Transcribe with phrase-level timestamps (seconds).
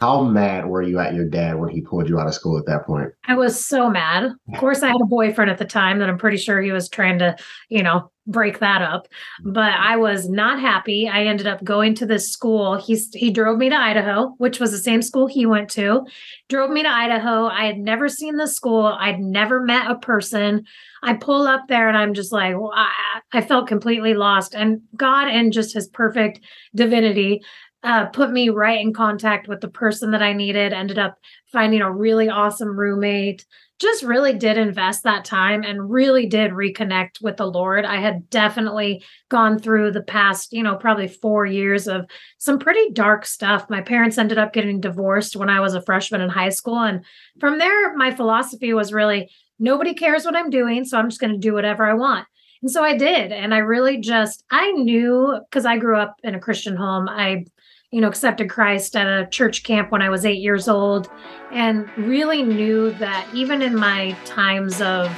[0.00, 2.64] How mad were you at your dad when he pulled you out of school at
[2.64, 3.10] that point?
[3.26, 4.32] I was so mad.
[4.50, 6.88] Of course, I had a boyfriend at the time that I'm pretty sure he was
[6.88, 7.36] trying to,
[7.68, 9.08] you know, break that up.
[9.44, 11.06] But I was not happy.
[11.06, 12.76] I ended up going to this school.
[12.76, 16.06] He's he drove me to Idaho, which was the same school he went to.
[16.48, 17.46] Drove me to Idaho.
[17.46, 18.86] I had never seen the school.
[18.86, 20.64] I'd never met a person.
[21.02, 24.54] I pull up there and I'm just like, well, I, I felt completely lost.
[24.54, 26.40] And God and just his perfect
[26.74, 27.42] divinity
[27.82, 31.18] uh, put me right in contact with the person that I needed, ended up
[31.50, 33.46] finding a really awesome roommate.
[33.78, 37.86] Just really did invest that time and really did reconnect with the Lord.
[37.86, 42.04] I had definitely gone through the past, you know, probably four years of
[42.36, 43.70] some pretty dark stuff.
[43.70, 46.80] My parents ended up getting divorced when I was a freshman in high school.
[46.80, 47.02] And
[47.38, 50.84] from there, my philosophy was really nobody cares what I'm doing.
[50.84, 52.26] So I'm just going to do whatever I want.
[52.62, 53.32] And so I did.
[53.32, 57.08] And I really just, I knew because I grew up in a Christian home.
[57.08, 57.46] I
[57.90, 61.10] you know, accepted Christ at a church camp when I was eight years old
[61.50, 65.10] and really knew that even in my times of,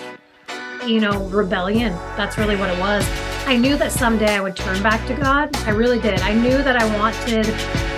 [0.87, 3.07] you know, rebellion, that's really what it was.
[3.47, 5.55] I knew that someday I would turn back to God.
[5.67, 6.21] I really did.
[6.21, 7.47] I knew that I wanted,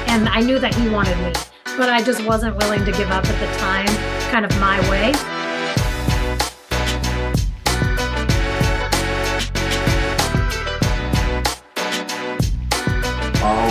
[0.08, 1.32] and I knew that He wanted me,
[1.77, 3.86] but I just wasn't willing to give up at the time,
[4.32, 5.33] kind of my way.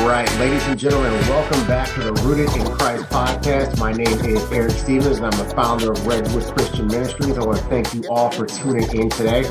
[0.04, 3.80] All right, ladies and gentlemen, welcome back to the Rooted in Christ podcast.
[3.80, 7.38] My name is Eric Stevens, and I'm the founder of Redwood Christian Ministries.
[7.38, 9.44] I want to thank you all for tuning in today.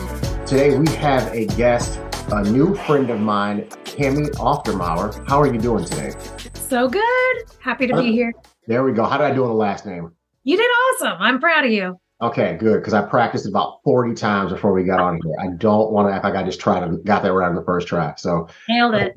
[0.44, 1.98] Today, we have a guest,
[2.30, 5.26] a new friend of mine, Cami Aufdermauer.
[5.26, 6.12] How are you doing today?
[6.52, 7.36] So good.
[7.60, 8.34] Happy to be here.
[8.66, 9.04] There we go.
[9.04, 10.12] How did I do on the last name?
[10.44, 11.16] You did awesome.
[11.18, 11.98] I'm proud of you.
[12.20, 12.80] Okay, good.
[12.80, 15.34] Because I practiced about 40 times before we got on here.
[15.40, 17.64] I don't want to act like I just tried and got that right on the
[17.64, 18.12] first try.
[18.18, 19.16] So nailed it.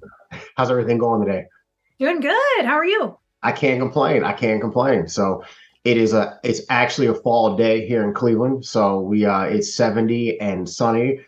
[0.56, 1.46] How's everything going today?
[2.00, 2.66] Doing good.
[2.66, 3.18] How are you?
[3.44, 4.24] I can't complain.
[4.24, 5.08] I can't complain.
[5.08, 5.44] So
[5.84, 8.66] it is a it's actually a fall day here in Cleveland.
[8.66, 11.20] So we uh it's 70 and sunny.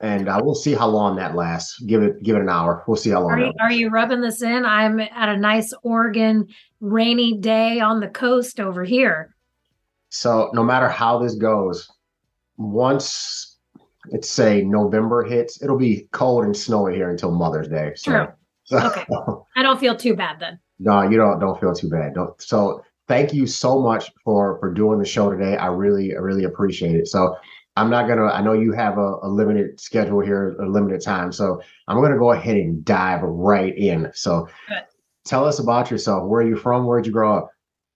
[0.00, 1.80] And uh, we'll see how long that lasts.
[1.80, 2.84] Give it give it an hour.
[2.86, 3.32] We'll see how long.
[3.32, 4.64] Are you, are you rubbing this in?
[4.64, 6.46] I'm at a nice Oregon
[6.80, 9.34] rainy day on the coast over here.
[10.10, 11.90] So no matter how this goes,
[12.56, 13.56] once
[14.10, 17.92] it's say November hits, it'll be cold and snowy here until Mother's Day.
[17.96, 18.26] So, True.
[18.68, 19.06] So, okay.
[19.56, 20.60] I don't feel too bad then.
[20.78, 22.12] No, you don't don't feel too bad.
[22.14, 25.56] Don't so thank you so much for for doing the show today.
[25.56, 27.08] I really, I really appreciate it.
[27.08, 27.34] So
[27.76, 28.26] I'm not gonna.
[28.26, 31.32] I know you have a, a, limited schedule here, a limited time.
[31.32, 34.10] So I'm gonna go ahead and dive right in.
[34.12, 34.82] So Good.
[35.24, 36.28] tell us about yourself.
[36.28, 36.86] Where are you from?
[36.86, 37.50] Where'd you grow up?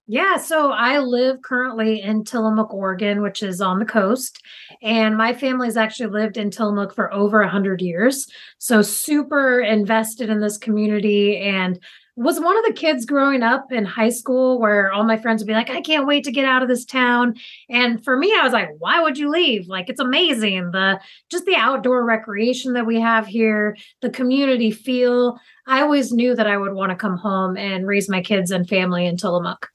[0.05, 4.37] Yeah, so I live currently in Tillamook, Oregon, which is on the coast.
[4.81, 8.27] And my family's actually lived in Tillamook for over 100 years.
[8.57, 11.79] So, super invested in this community and
[12.17, 15.47] was one of the kids growing up in high school where all my friends would
[15.47, 17.35] be like, I can't wait to get out of this town.
[17.69, 19.67] And for me, I was like, why would you leave?
[19.67, 20.71] Like, it's amazing.
[20.71, 20.99] The
[21.31, 25.39] just the outdoor recreation that we have here, the community feel.
[25.65, 28.67] I always knew that I would want to come home and raise my kids and
[28.67, 29.72] family in Tillamook.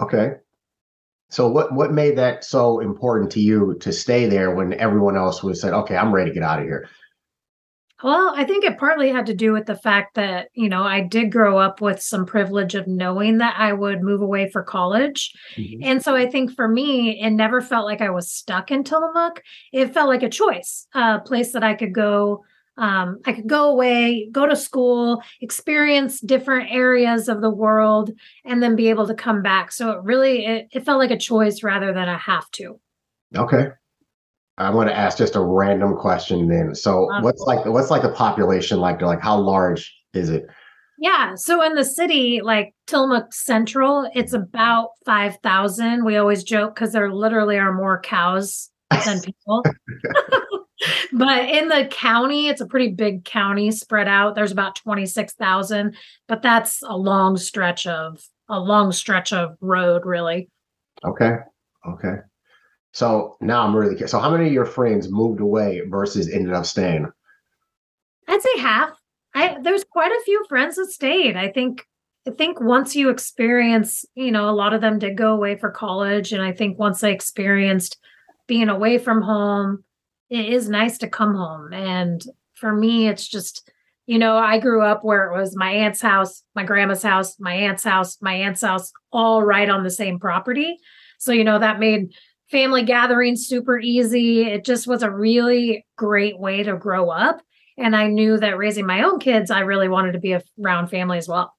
[0.00, 0.32] Okay.
[1.30, 5.42] So what what made that so important to you to stay there when everyone else
[5.42, 6.88] was said, okay, I'm ready to get out of here?
[8.02, 11.00] Well, I think it partly had to do with the fact that, you know, I
[11.00, 15.32] did grow up with some privilege of knowing that I would move away for college.
[15.54, 15.84] Mm-hmm.
[15.84, 19.40] And so I think for me, it never felt like I was stuck in Tillamook.
[19.72, 22.44] It felt like a choice, a place that I could go
[22.78, 28.10] um, I could go away, go to school, experience different areas of the world,
[28.44, 29.72] and then be able to come back.
[29.72, 32.80] So it really it, it felt like a choice rather than a have to.
[33.36, 33.68] Okay.
[34.58, 36.74] I'm going to ask just a random question then.
[36.74, 39.00] So what's like what's like the population like?
[39.00, 40.46] Like how large is it?
[40.98, 41.34] Yeah.
[41.34, 46.04] So in the city, like Tillamook Central, it's about 5,000.
[46.04, 48.70] We always joke because there literally are more cows
[49.04, 49.64] than people.
[51.12, 54.34] but in the county, it's a pretty big county spread out.
[54.34, 55.94] There's about 26,000,
[56.28, 60.48] but that's a long stretch of a long stretch of road, really.
[61.04, 61.36] Okay.
[61.86, 62.16] Okay.
[62.92, 64.10] So now I'm really curious.
[64.10, 67.10] So how many of your friends moved away versus ended up staying?
[68.28, 68.90] I'd say half.
[69.34, 71.36] I there's quite a few friends that stayed.
[71.36, 71.86] I think
[72.28, 75.70] I think once you experience, you know, a lot of them did go away for
[75.70, 76.32] college.
[76.32, 77.98] And I think once they experienced
[78.46, 79.82] being away from home,
[80.32, 81.74] it is nice to come home.
[81.74, 82.24] And
[82.54, 83.70] for me, it's just,
[84.06, 87.52] you know, I grew up where it was my aunt's house, my grandma's house, my
[87.52, 90.78] aunt's house, my aunt's house, all right on the same property.
[91.18, 92.14] So, you know, that made
[92.50, 94.44] family gatherings super easy.
[94.44, 97.42] It just was a really great way to grow up.
[97.76, 101.18] And I knew that raising my own kids, I really wanted to be around family
[101.18, 101.52] as well.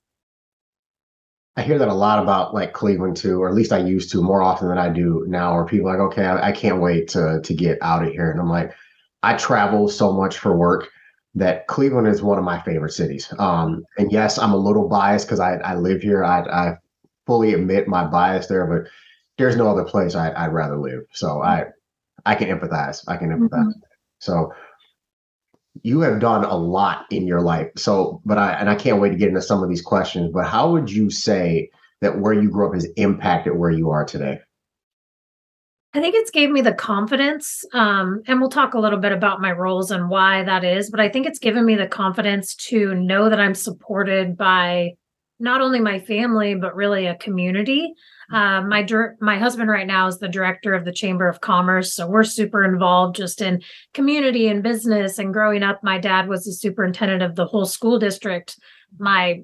[1.55, 4.21] I hear that a lot about like Cleveland too, or at least I used to
[4.21, 5.55] more often than I do now.
[5.55, 8.31] Where people are like, okay, I, I can't wait to to get out of here,
[8.31, 8.73] and I'm like,
[9.21, 10.89] I travel so much for work
[11.35, 13.31] that Cleveland is one of my favorite cities.
[13.39, 16.23] Um, and yes, I'm a little biased because I I live here.
[16.23, 16.77] I I
[17.27, 18.91] fully admit my bias there, but
[19.37, 21.01] there's no other place I, would rather live.
[21.11, 21.65] So I
[22.25, 23.03] I can empathize.
[23.07, 23.67] I can empathize.
[23.67, 23.79] Mm-hmm.
[24.19, 24.53] So
[25.81, 27.67] you have done a lot in your life.
[27.77, 30.31] So, but I and I can't wait to get into some of these questions.
[30.33, 31.69] But how would you say
[32.01, 34.39] that where you grew up has impacted where you are today?
[35.95, 39.41] I think it's gave me the confidence, um, and we'll talk a little bit about
[39.41, 40.89] my roles and why that is.
[40.89, 44.93] But I think it's given me the confidence to know that I'm supported by
[45.43, 47.93] not only my family but really a community.
[48.31, 48.87] Uh, my
[49.19, 52.63] my husband right now is the director of the Chamber of Commerce, so we're super
[52.63, 53.61] involved just in
[53.93, 55.19] community and business.
[55.19, 58.57] And growing up, my dad was the superintendent of the whole school district.
[58.97, 59.43] My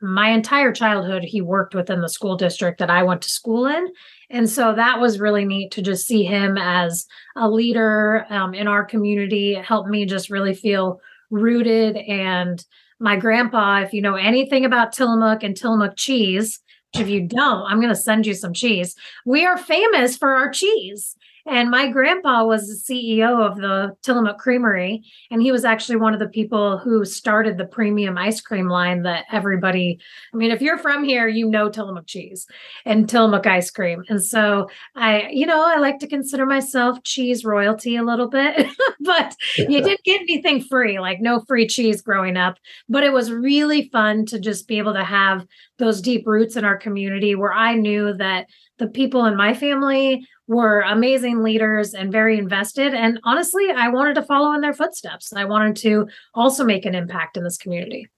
[0.00, 3.88] my entire childhood, he worked within the school district that I went to school in,
[4.30, 7.06] and so that was really neat to just see him as
[7.36, 9.56] a leader um, in our community.
[9.56, 11.00] It helped me just really feel
[11.30, 12.64] rooted and
[13.04, 16.58] my grandpa, if you know anything about Tillamook and Tillamook cheese,
[16.94, 18.96] if you don't, I'm going to send you some cheese.
[19.26, 21.14] We are famous for our cheese.
[21.46, 25.02] And my grandpa was the CEO of the Tillamook Creamery.
[25.30, 29.02] And he was actually one of the people who started the premium ice cream line
[29.02, 29.98] that everybody,
[30.32, 32.46] I mean, if you're from here, you know Tillamook cheese
[32.86, 34.04] and Tillamook ice cream.
[34.08, 38.66] And so I, you know, I like to consider myself cheese royalty a little bit,
[39.00, 42.56] but you didn't get anything free, like no free cheese growing up.
[42.88, 45.46] But it was really fun to just be able to have
[45.78, 48.46] those deep roots in our community where I knew that
[48.78, 52.94] the people in my family were amazing leaders and very invested.
[52.94, 55.32] And honestly, I wanted to follow in their footsteps.
[55.32, 58.08] And I wanted to also make an impact in this community.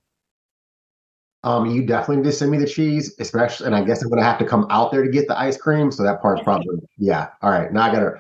[1.45, 4.39] Um, you definitely did send me the cheese, especially, and I guess I'm gonna have
[4.39, 5.93] to come out there to get the ice cream.
[5.93, 7.29] So that part's probably yeah.
[7.41, 8.15] All right, now I gotta,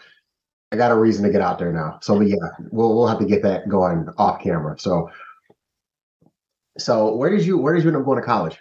[0.70, 1.98] I got a reason to get out there now.
[2.02, 2.36] So yeah,
[2.70, 4.78] we'll we'll have to get that going off camera.
[4.78, 5.10] So,
[6.78, 8.58] so where did you where did you end up going to college?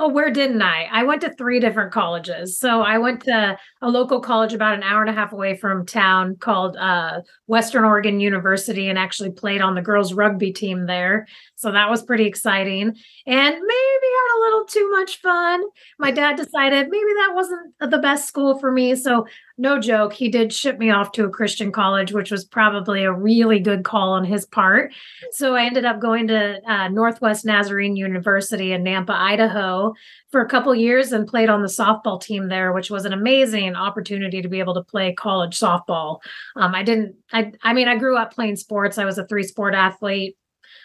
[0.00, 0.84] Oh, where didn't I?
[0.92, 2.58] I went to three different colleges.
[2.58, 5.86] So I went to a local college about an hour and a half away from
[5.86, 11.26] town called uh, Western Oregon University and actually played on the girls' rugby team there.
[11.54, 12.94] So that was pretty exciting.
[13.26, 15.62] And maybe had a little too much fun.
[15.98, 18.94] My dad decided maybe that wasn't the best school for me.
[18.96, 19.26] So
[19.56, 23.12] no joke, he did ship me off to a Christian college, which was probably a
[23.12, 24.92] really good call on his part.
[25.32, 29.94] So I ended up going to uh, Northwest Nazarene University in Nampa, Idaho
[30.30, 33.67] for a couple years and played on the softball team there, which was an amazing
[33.76, 36.20] opportunity to be able to play college softball.
[36.56, 38.98] Um, I didn't, I, I mean, I grew up playing sports.
[38.98, 40.36] I was a three sport athlete.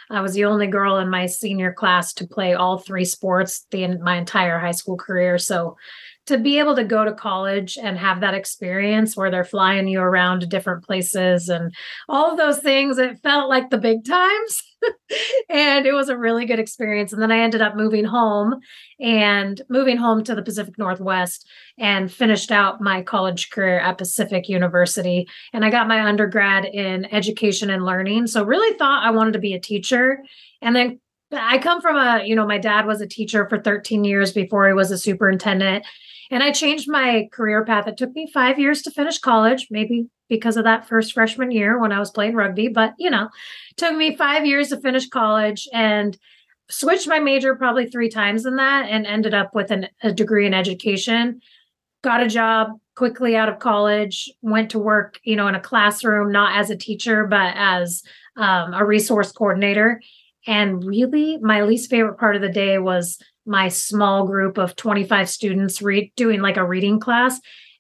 [0.10, 3.98] I was the only girl in my senior class to play all three sports the
[3.98, 5.38] my entire high school career.
[5.38, 5.78] So
[6.26, 10.00] to be able to go to college and have that experience where they're flying you
[10.00, 11.74] around to different places and
[12.08, 14.64] all of those things, it felt like the big times.
[15.50, 17.14] and it was a really good experience.
[17.14, 18.60] And then I ended up moving home
[19.00, 21.48] and moving home to the Pacific Northwest
[21.78, 25.28] and finished out my college career at Pacific University.
[25.52, 28.28] And I got my undergrad in education and learning.
[28.28, 30.20] So really thought I wanted to be a teacher.
[30.62, 31.00] And then
[31.32, 34.68] I come from a, you know, my dad was a teacher for 13 years before
[34.68, 35.86] he was a superintendent.
[36.32, 37.88] And I changed my career path.
[37.88, 41.80] It took me five years to finish college, maybe because of that first freshman year
[41.80, 43.30] when I was playing rugby, but you know,
[43.78, 46.18] took me five years to finish college and
[46.70, 50.48] switched my major probably three times in that and ended up with an, a degree
[50.48, 51.42] in education.
[52.04, 56.32] Got a job quickly out of college, went to work, you know, in a classroom,
[56.32, 58.04] not as a teacher, but as
[58.38, 60.02] um, a resource coordinator.
[60.46, 65.30] And really, my least favorite part of the day was my small group of 25
[65.30, 67.40] students re- doing like a reading class.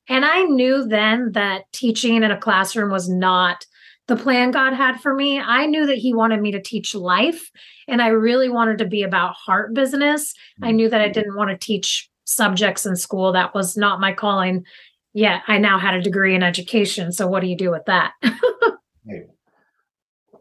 [0.09, 3.65] And I knew then that teaching in a classroom was not
[4.07, 5.39] the plan God had for me.
[5.39, 7.49] I knew that He wanted me to teach life,
[7.87, 10.33] and I really wanted to be about heart business.
[10.61, 11.13] I knew that I mm-hmm.
[11.13, 13.31] didn't want to teach subjects in school.
[13.31, 14.65] That was not my calling.
[15.13, 17.11] Yet I now had a degree in education.
[17.11, 18.13] So, what do you do with that?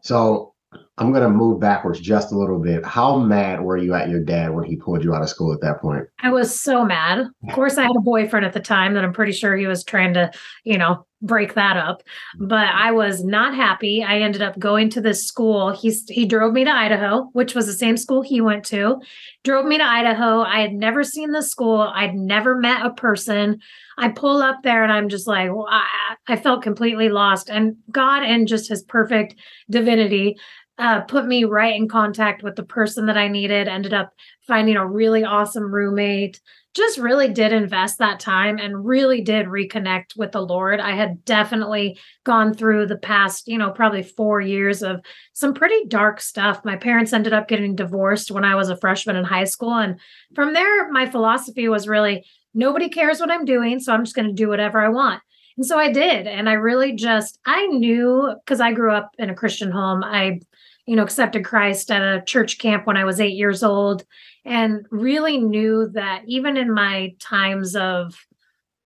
[0.01, 0.52] so,
[0.97, 2.85] I'm going to move backwards just a little bit.
[2.85, 5.61] How mad were you at your dad when he pulled you out of school at
[5.61, 6.05] that point?
[6.19, 7.19] I was so mad.
[7.47, 9.83] Of course, I had a boyfriend at the time that I'm pretty sure he was
[9.83, 10.31] trying to,
[10.63, 12.03] you know, break that up.
[12.37, 12.47] Mm-hmm.
[12.47, 14.03] But I was not happy.
[14.03, 15.71] I ended up going to this school.
[15.71, 19.01] He's he drove me to Idaho, which was the same school he went to.
[19.43, 20.41] Drove me to Idaho.
[20.41, 21.81] I had never seen the school.
[21.81, 23.59] I'd never met a person.
[23.97, 27.49] I pull up there and I'm just like, well, I, I felt completely lost.
[27.49, 29.35] And God and just his perfect
[29.69, 30.37] divinity
[30.77, 34.11] uh, put me right in contact with the person that I needed, ended up
[34.47, 36.41] finding a really awesome roommate.
[36.73, 40.79] Just really did invest that time and really did reconnect with the Lord.
[40.79, 44.99] I had definitely gone through the past, you know, probably four years of
[45.33, 46.65] some pretty dark stuff.
[46.65, 49.75] My parents ended up getting divorced when I was a freshman in high school.
[49.75, 49.99] And
[50.33, 52.25] from there, my philosophy was really
[52.55, 53.79] nobody cares what I'm doing.
[53.79, 55.21] So I'm just going to do whatever I want.
[55.57, 56.27] And so I did.
[56.27, 60.03] And I really just, I knew because I grew up in a Christian home.
[60.03, 60.39] I
[60.85, 64.03] you know, accepted Christ at a church camp when I was eight years old
[64.43, 68.15] and really knew that even in my times of,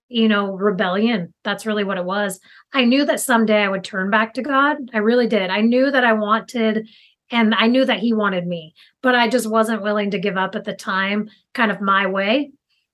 [0.08, 2.38] you know, rebellion, that's really what it was.
[2.72, 4.76] I knew that someday I would turn back to God.
[4.94, 5.50] I really did.
[5.50, 6.88] I knew that I wanted
[7.30, 10.54] and I knew that he wanted me, but I just wasn't willing to give up
[10.54, 12.52] at the time, kind of my way.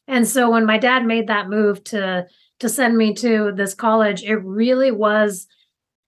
[0.09, 2.27] And so when my dad made that move to
[2.65, 5.47] to send me to this college, it really was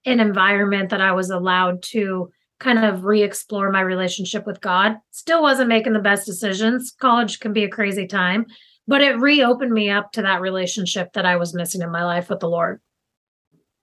[0.07, 4.97] an environment that I was allowed to kind of re-explore my relationship with God.
[5.11, 6.95] Still wasn't making the best decisions.
[6.99, 8.47] College can be a crazy time,
[8.89, 12.31] but it reopened me up to that relationship that I was missing in my life
[12.31, 12.81] with the Lord.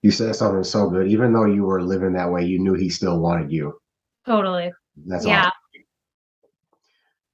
[0.02, 1.08] You said something so good.
[1.08, 3.78] Even though you were living that way, you knew he still wanted you.
[4.26, 4.72] Totally.
[5.06, 5.52] That's yeah.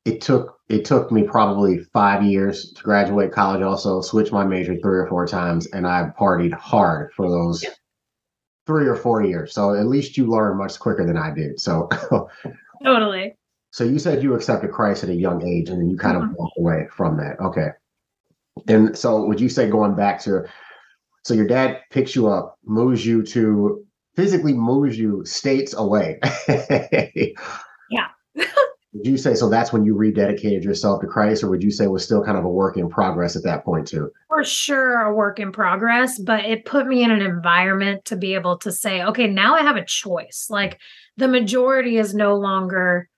[0.05, 3.61] It took it took me probably five years to graduate college.
[3.61, 7.69] Also, switched my major three or four times, and I partied hard for those yeah
[8.69, 9.51] three or four years.
[9.51, 11.59] So at least you learn much quicker than I did.
[11.59, 11.89] So
[12.83, 13.35] totally.
[13.71, 16.29] So you said you accepted Christ at a young age and then you kind mm-hmm.
[16.29, 17.39] of walk away from that.
[17.39, 17.69] Okay.
[18.67, 20.43] And so would you say going back to
[21.23, 23.83] so your dad picks you up, moves you to
[24.15, 26.19] physically moves you states away.
[27.89, 28.07] yeah.
[28.93, 29.49] Would you say so?
[29.49, 32.37] That's when you rededicated yourself to Christ, or would you say it was still kind
[32.37, 34.11] of a work in progress at that point too?
[34.27, 38.33] For sure, a work in progress, but it put me in an environment to be
[38.33, 40.47] able to say, okay, now I have a choice.
[40.49, 40.79] Like
[41.17, 43.09] the majority is no longer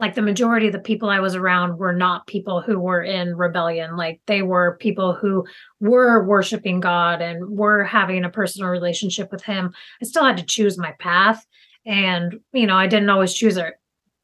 [0.00, 3.36] like the majority of the people I was around were not people who were in
[3.36, 3.96] rebellion.
[3.98, 5.44] Like they were people who
[5.78, 9.72] were worshiping God and were having a personal relationship with Him.
[10.02, 11.44] I still had to choose my path.
[11.84, 13.74] And, you know, I didn't always choose it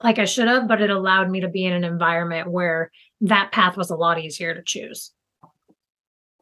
[0.03, 2.91] like I should have, but it allowed me to be in an environment where
[3.23, 5.13] that path was a lot easier to choose.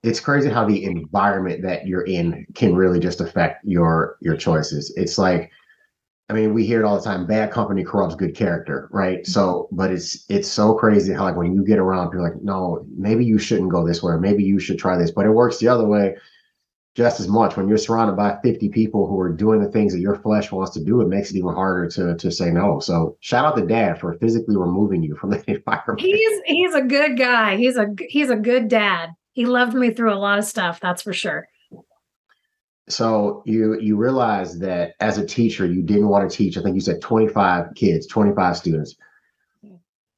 [0.03, 4.93] It's crazy how the environment that you're in can really just affect your your choices.
[4.97, 5.51] It's like
[6.31, 9.19] I mean, we hear it all the time, bad company corrupts good character, right?
[9.19, 9.31] Mm-hmm.
[9.31, 12.85] So, but it's it's so crazy how like when you get around, you're like, no,
[12.97, 15.59] maybe you shouldn't go this way, or maybe you should try this, but it works
[15.59, 16.17] the other way
[16.95, 17.57] just as much.
[17.57, 20.73] When you're surrounded by 50 people who are doing the things that your flesh wants
[20.73, 22.81] to do it makes it even harder to to say no.
[22.81, 26.01] So shout out to dad for physically removing you from the environment.
[26.01, 27.57] He's he's a good guy.
[27.57, 29.11] He's a he's a good dad.
[29.33, 31.47] He loved me through a lot of stuff that's for sure.
[32.89, 36.75] So you you realize that as a teacher you didn't want to teach i think
[36.75, 38.95] you said 25 kids 25 students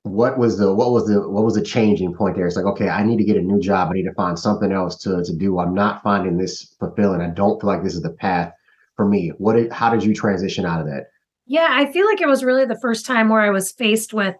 [0.06, 2.46] what was the what was the what was the changing point there?
[2.46, 3.90] It's like, okay, I need to get a new job.
[3.90, 5.58] I need to find something else to to do.
[5.58, 7.20] I'm not finding this fulfilling.
[7.20, 8.52] I don't feel like this is the path
[8.94, 9.32] for me.
[9.38, 11.06] What did how did you transition out of that?
[11.46, 14.34] Yeah, I feel like it was really the first time where I was faced with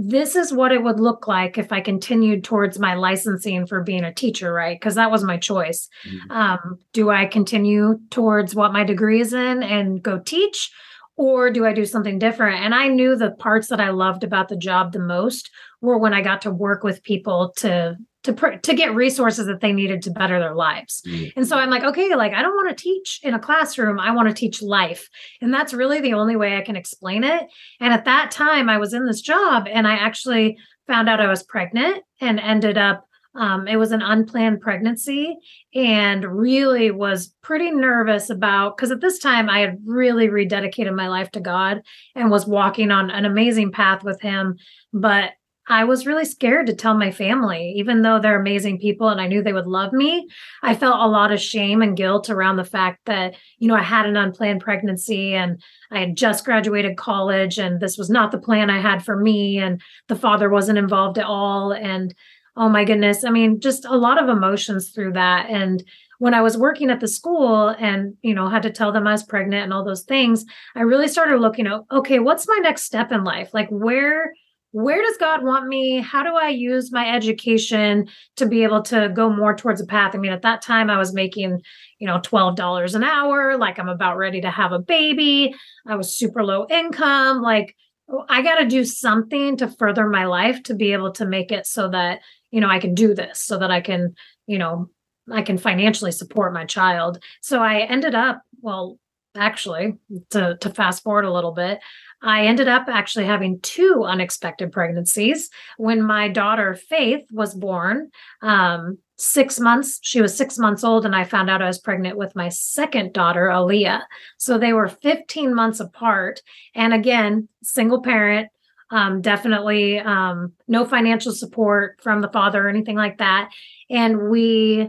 [0.00, 4.04] this is what it would look like if I continued towards my licensing for being
[4.04, 4.78] a teacher, right?
[4.78, 5.88] Because that was my choice.
[6.08, 6.30] Mm-hmm.
[6.30, 10.70] Um, do I continue towards what my degree is in and go teach?
[11.18, 12.64] Or do I do something different?
[12.64, 15.50] And I knew the parts that I loved about the job the most
[15.82, 19.72] were when I got to work with people to to to get resources that they
[19.72, 21.02] needed to better their lives.
[21.06, 21.32] Mm.
[21.36, 23.98] And so I'm like, okay, like I don't want to teach in a classroom.
[23.98, 25.08] I want to teach life.
[25.40, 27.42] And that's really the only way I can explain it.
[27.80, 30.56] And at that time I was in this job and I actually
[30.86, 35.36] found out I was pregnant and ended up um, it was an unplanned pregnancy
[35.74, 41.08] and really was pretty nervous about because at this time I had really rededicated my
[41.08, 41.82] life to God
[42.14, 44.56] and was walking on an amazing path with Him.
[44.92, 45.32] But
[45.70, 49.26] I was really scared to tell my family, even though they're amazing people and I
[49.26, 50.26] knew they would love me.
[50.62, 53.82] I felt a lot of shame and guilt around the fact that, you know, I
[53.82, 58.38] had an unplanned pregnancy and I had just graduated college and this was not the
[58.38, 59.58] plan I had for me.
[59.58, 61.72] And the father wasn't involved at all.
[61.72, 62.14] And
[62.58, 63.24] oh my goodness.
[63.24, 65.48] I mean, just a lot of emotions through that.
[65.48, 65.82] And
[66.18, 69.12] when I was working at the school and, you know, had to tell them I
[69.12, 72.82] was pregnant and all those things, I really started looking at, okay, what's my next
[72.82, 73.54] step in life?
[73.54, 74.32] Like where
[74.72, 76.00] where does God want me?
[76.00, 80.14] How do I use my education to be able to go more towards a path?
[80.14, 81.62] I mean, at that time I was making,
[81.98, 85.54] you know, $12 an hour, like I'm about ready to have a baby.
[85.86, 87.74] I was super low income, like
[88.10, 91.52] Oh, I got to do something to further my life to be able to make
[91.52, 94.14] it so that you know i can do this so that i can
[94.46, 94.88] you know
[95.30, 97.22] i can financially support my child.
[97.42, 98.98] So i ended up well
[99.38, 99.94] actually,
[100.30, 101.78] to, to fast forward a little bit,
[102.22, 105.50] I ended up actually having two unexpected pregnancies.
[105.76, 108.10] When my daughter Faith was born,
[108.42, 112.16] um, six months, she was six months old, and I found out I was pregnant
[112.16, 114.02] with my second daughter, Aaliyah.
[114.36, 116.42] So they were 15 months apart.
[116.74, 118.48] And again, single parent,
[118.90, 123.50] um, definitely um, no financial support from the father or anything like that.
[123.90, 124.88] And we,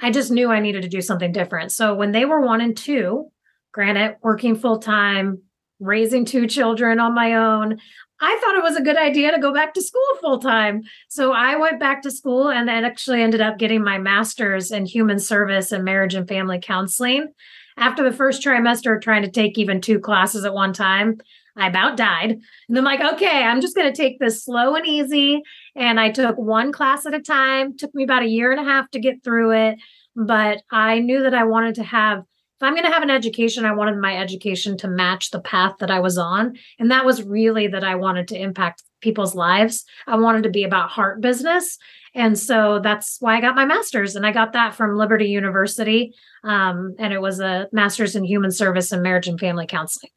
[0.00, 1.72] I just knew I needed to do something different.
[1.72, 3.30] So when they were one and two,
[3.72, 5.42] granted, working full time,
[5.80, 7.78] raising two children on my own,
[8.20, 10.82] I thought it was a good idea to go back to school full time.
[11.08, 14.86] So I went back to school and then actually ended up getting my master's in
[14.86, 17.28] human service and marriage and family counseling.
[17.76, 21.18] After the first trimester of trying to take even two classes at one time,
[21.56, 22.38] I about died.
[22.68, 25.42] And I'm like, okay, I'm just going to take this slow and easy.
[25.76, 27.76] And I took one class at a time.
[27.76, 29.78] Took me about a year and a half to get through it.
[30.16, 32.24] But I knew that I wanted to have
[32.58, 35.74] if I'm going to have an education, I wanted my education to match the path
[35.78, 36.56] that I was on.
[36.80, 39.84] And that was really that I wanted to impact people's lives.
[40.08, 41.78] I wanted to be about heart business.
[42.16, 44.16] And so that's why I got my master's.
[44.16, 46.12] And I got that from Liberty University.
[46.42, 50.10] Um, and it was a master's in human service and marriage and family counseling.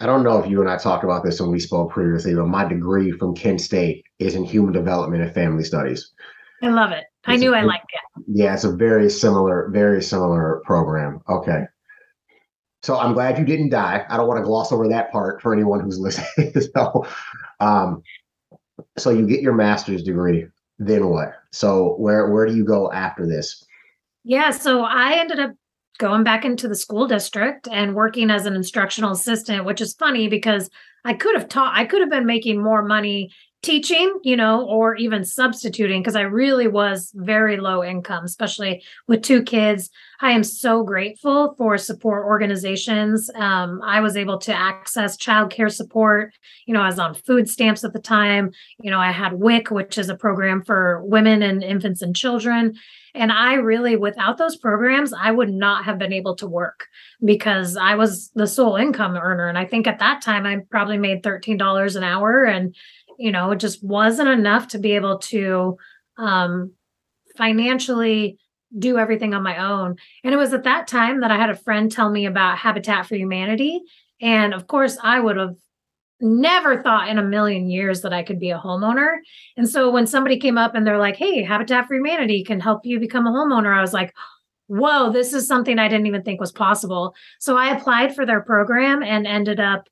[0.00, 2.48] I don't know if you and I talked about this when we spoke previously, but
[2.48, 6.10] my degree from Kent State is in human development and family studies.
[6.64, 7.04] I love it.
[7.26, 8.24] I knew I liked it.
[8.26, 11.20] Yeah, it's a very similar, very similar program.
[11.28, 11.64] Okay.
[12.82, 14.04] So I'm glad you didn't die.
[14.08, 16.52] I don't want to gloss over that part for anyone who's listening.
[16.74, 17.06] so,
[17.60, 18.02] um,
[18.96, 20.46] so you get your master's degree.
[20.78, 21.32] Then what?
[21.52, 23.64] So where where do you go after this?
[24.24, 25.52] Yeah, so I ended up
[25.98, 30.28] going back into the school district and working as an instructional assistant, which is funny
[30.28, 30.70] because
[31.04, 33.30] I could have taught, I could have been making more money
[33.64, 39.22] teaching, you know, or even substituting because I really was very low income, especially with
[39.22, 39.90] two kids.
[40.20, 43.30] I am so grateful for support organizations.
[43.34, 46.34] Um, I was able to access childcare support.
[46.66, 48.52] You know, I was on food stamps at the time.
[48.80, 52.74] You know, I had WIC, which is a program for women and infants and children.
[53.14, 56.88] And I really, without those programs, I would not have been able to work
[57.24, 59.46] because I was the sole income earner.
[59.48, 62.44] And I think at that time, I probably made $13 an hour.
[62.44, 62.74] And
[63.18, 65.76] you know it just wasn't enough to be able to
[66.16, 66.72] um,
[67.36, 68.38] financially
[68.76, 69.96] do everything on my own.
[70.24, 73.06] And it was at that time that i had a friend tell me about habitat
[73.06, 73.82] for humanity.
[74.20, 75.56] And of course i would have
[76.20, 79.18] never thought in a million years that i could be a homeowner.
[79.56, 82.84] And so when somebody came up and they're like hey habitat for humanity can help
[82.84, 84.14] you become a homeowner i was like
[84.66, 87.14] whoa this is something i didn't even think was possible.
[87.38, 89.88] So i applied for their program and ended up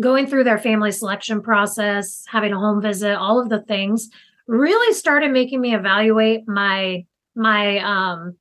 [0.00, 4.10] going through their family selection process, having a home visit, all of the things
[4.46, 8.36] really started making me evaluate my my um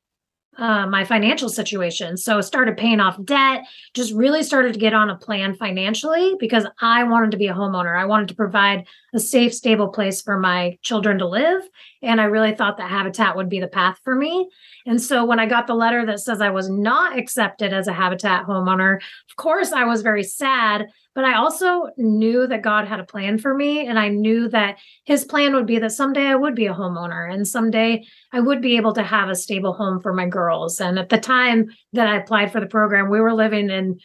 [0.58, 2.18] uh, my financial situation.
[2.18, 6.66] So started paying off debt, just really started to get on a plan financially because
[6.82, 7.96] I wanted to be a homeowner.
[7.96, 11.62] I wanted to provide a safe, stable place for my children to live.
[12.02, 14.50] And I really thought that Habitat would be the path for me.
[14.88, 17.94] And so when I got the letter that says I was not accepted as a
[17.94, 20.88] Habitat homeowner, of course I was very sad,
[21.18, 23.88] but I also knew that God had a plan for me.
[23.88, 27.34] And I knew that his plan would be that someday I would be a homeowner
[27.34, 30.80] and someday I would be able to have a stable home for my girls.
[30.80, 33.98] And at the time that I applied for the program, we were living in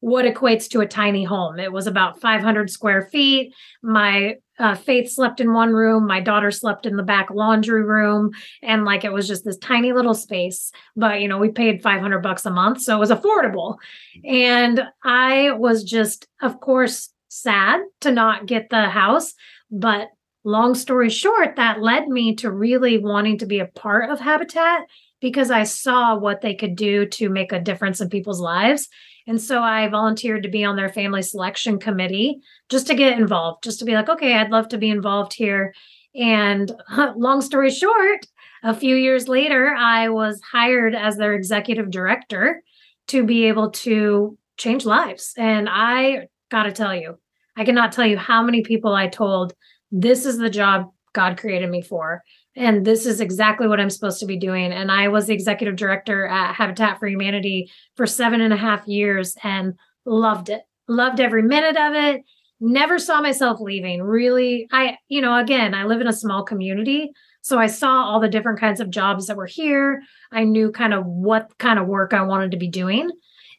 [0.00, 1.58] what equates to a tiny home.
[1.58, 3.54] It was about 500 square feet.
[3.82, 6.06] My uh, Faith slept in one room.
[6.06, 8.30] My daughter slept in the back laundry room.
[8.62, 10.72] And like it was just this tiny little space.
[10.96, 12.80] But, you know, we paid 500 bucks a month.
[12.80, 13.76] So it was affordable.
[14.24, 19.34] And I was just, of course, sad to not get the house.
[19.70, 20.08] But
[20.44, 24.82] long story short, that led me to really wanting to be a part of Habitat
[25.20, 28.88] because I saw what they could do to make a difference in people's lives.
[29.26, 33.62] And so I volunteered to be on their family selection committee just to get involved,
[33.62, 35.74] just to be like, okay, I'd love to be involved here.
[36.14, 36.72] And
[37.16, 38.26] long story short,
[38.62, 42.62] a few years later, I was hired as their executive director
[43.08, 45.32] to be able to change lives.
[45.36, 47.18] And I got to tell you,
[47.56, 49.54] I cannot tell you how many people I told
[49.90, 52.22] this is the job God created me for
[52.56, 54.72] and this is exactly what I'm supposed to be doing.
[54.72, 58.86] And I was the executive director at Habitat for Humanity for seven and a half
[58.88, 62.22] years and loved it, loved every minute of it.
[62.60, 64.02] Never saw myself leaving.
[64.02, 67.12] Really, I, you know, again, I live in a small community.
[67.42, 70.02] So I saw all the different kinds of jobs that were here.
[70.30, 73.10] I knew kind of what kind of work I wanted to be doing.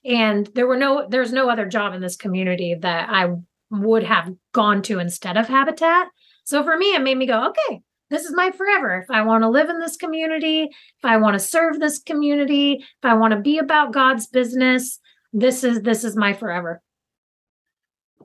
[0.04, 3.36] And there were no, there's no other job in this community that I
[3.72, 6.10] would have gone to instead of Habitat.
[6.44, 9.00] So for me, it made me go, okay, this is my forever.
[9.00, 12.74] If I want to live in this community, if I want to serve this community,
[12.74, 15.00] if I want to be about God's business,
[15.34, 16.82] this is this is my forever.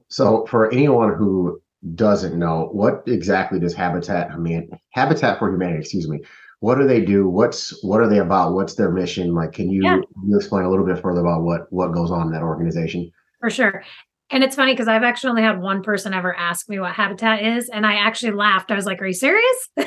[0.08, 1.62] So for anyone who
[1.94, 6.20] doesn't know, what exactly does Habitat I mean Habitat for Humanity, excuse me,
[6.58, 7.28] what do they do?
[7.28, 8.54] What's what are they about?
[8.54, 9.34] What's their mission?
[9.34, 10.00] Like can you, yeah.
[10.26, 13.10] you explain a little bit further about what what goes on in that organization?
[13.40, 13.84] For sure.
[14.30, 17.44] And it's funny because I've actually only had one person ever ask me what Habitat
[17.44, 17.68] is.
[17.68, 18.72] And I actually laughed.
[18.72, 19.68] I was like, Are you serious?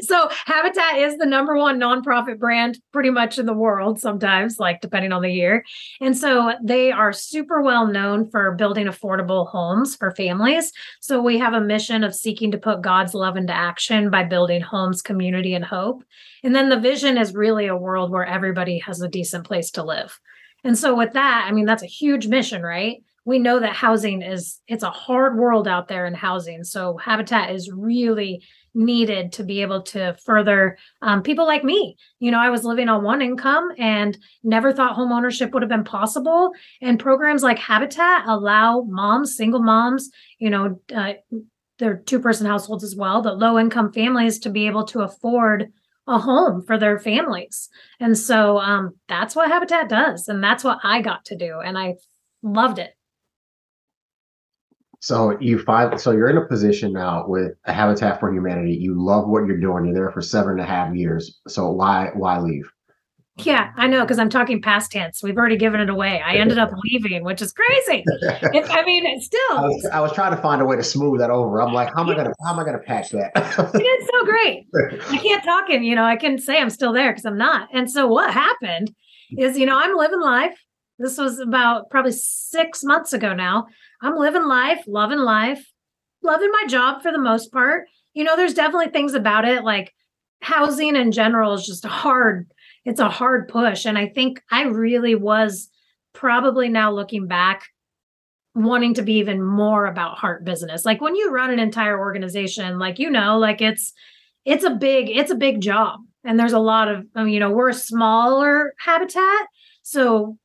[0.00, 4.80] so, Habitat is the number one nonprofit brand pretty much in the world, sometimes, like
[4.80, 5.64] depending on the year.
[6.00, 10.72] And so, they are super well known for building affordable homes for families.
[11.00, 14.62] So, we have a mission of seeking to put God's love into action by building
[14.62, 16.02] homes, community, and hope.
[16.42, 19.82] And then the vision is really a world where everybody has a decent place to
[19.82, 20.18] live.
[20.64, 23.02] And so, with that, I mean, that's a huge mission, right?
[23.26, 26.62] We know that housing is it's a hard world out there in housing.
[26.62, 31.96] So habitat is really needed to be able to further um, people like me.
[32.20, 35.68] You know i was living on one income and never thought home ownership would have
[35.68, 36.52] been possible.
[36.80, 40.08] And programs like habitat allow moms single moms
[40.38, 41.14] you know uh,
[41.78, 45.72] they're two person households as well but low income families to be able to afford
[46.06, 47.68] a home for their families.
[47.98, 51.76] And so um, that's what habitat does and that's what i got to do and
[51.76, 51.94] i
[52.42, 52.95] loved it
[55.06, 58.74] so you find so you're in a position now with a Habitat for Humanity.
[58.74, 59.84] You love what you're doing.
[59.84, 61.40] You're there for seven and a half years.
[61.46, 62.68] So why why leave?
[63.36, 65.22] Yeah, I know because I'm talking past tense.
[65.22, 66.20] We've already given it away.
[66.26, 68.02] I ended up leaving, which is crazy.
[68.06, 69.52] It, I mean, it's still.
[69.52, 71.62] I was, I was, trying to find a way to smooth that over.
[71.62, 73.30] I'm like, how am I gonna how am I gonna patch that?
[73.36, 74.66] it's so great.
[75.08, 77.68] I can't talk and you know I can say I'm still there because I'm not.
[77.72, 78.90] And so what happened
[79.38, 80.58] is you know I'm living life.
[80.98, 83.66] This was about probably six months ago now.
[84.00, 85.64] I'm living life, loving life,
[86.22, 87.86] loving my job for the most part.
[88.14, 89.92] You know, there's definitely things about it like
[90.40, 92.50] housing in general is just hard,
[92.84, 93.84] it's a hard push.
[93.84, 95.68] And I think I really was
[96.12, 97.64] probably now looking back
[98.54, 100.86] wanting to be even more about heart business.
[100.86, 103.92] Like when you run an entire organization, like you know, like it's
[104.44, 107.68] it's a big it's a big job and there's a lot of you know, we're
[107.68, 109.46] a smaller habitat.
[109.82, 110.38] So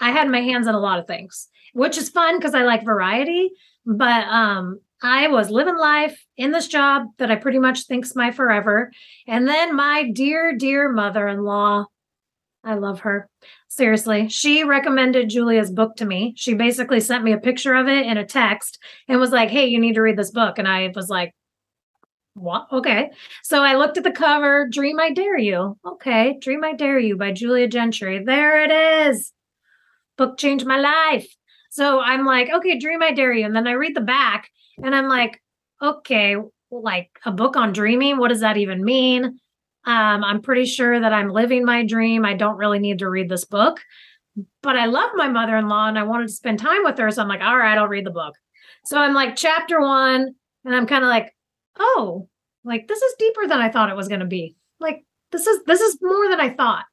[0.00, 2.84] I had my hands on a lot of things which is fun because I like
[2.84, 3.50] variety.
[3.84, 8.30] But um, I was living life in this job that I pretty much think's my
[8.30, 8.90] forever.
[9.26, 11.84] And then my dear, dear mother in law,
[12.62, 13.28] I love her.
[13.68, 16.32] Seriously, she recommended Julia's book to me.
[16.36, 19.66] She basically sent me a picture of it in a text and was like, Hey,
[19.66, 20.58] you need to read this book.
[20.58, 21.34] And I was like,
[22.36, 22.66] what?
[22.72, 23.10] Okay.
[23.44, 25.78] So I looked at the cover, Dream I Dare You.
[25.86, 26.36] Okay.
[26.40, 28.24] Dream I Dare You by Julia Gentry.
[28.24, 28.72] There it
[29.08, 29.32] is.
[30.16, 31.26] Book changed my life.
[31.70, 33.44] So I'm like, okay, dream I dare you.
[33.44, 34.48] And then I read the back
[34.82, 35.42] and I'm like,
[35.82, 36.36] okay,
[36.70, 38.18] like a book on dreaming.
[38.18, 39.24] What does that even mean?
[39.86, 42.24] Um, I'm pretty sure that I'm living my dream.
[42.24, 43.80] I don't really need to read this book,
[44.62, 47.10] but I love my mother in law and I wanted to spend time with her.
[47.10, 48.34] So I'm like, all right, I'll read the book.
[48.86, 51.34] So I'm like, chapter one, and I'm kind of like,
[51.78, 52.28] oh,
[52.64, 54.56] like this is deeper than I thought it was going to be.
[54.80, 56.84] Like, this is this is more than I thought.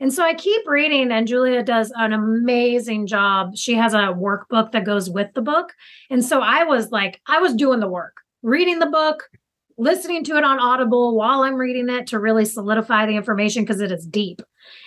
[0.00, 3.56] And so I keep reading, and Julia does an amazing job.
[3.56, 5.72] She has a workbook that goes with the book.
[6.08, 9.28] And so I was like, I was doing the work, reading the book,
[9.76, 13.80] listening to it on Audible while I'm reading it to really solidify the information because
[13.80, 14.42] it is deep.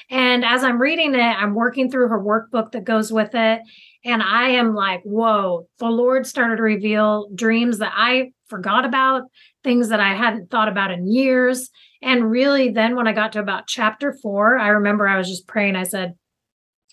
[0.09, 3.61] And as I'm reading it, I'm working through her workbook that goes with it.
[4.03, 9.23] And I am like, whoa, the Lord started to reveal dreams that I forgot about,
[9.63, 11.69] things that I hadn't thought about in years.
[12.01, 15.47] And really, then when I got to about chapter four, I remember I was just
[15.47, 15.75] praying.
[15.75, 16.15] I said,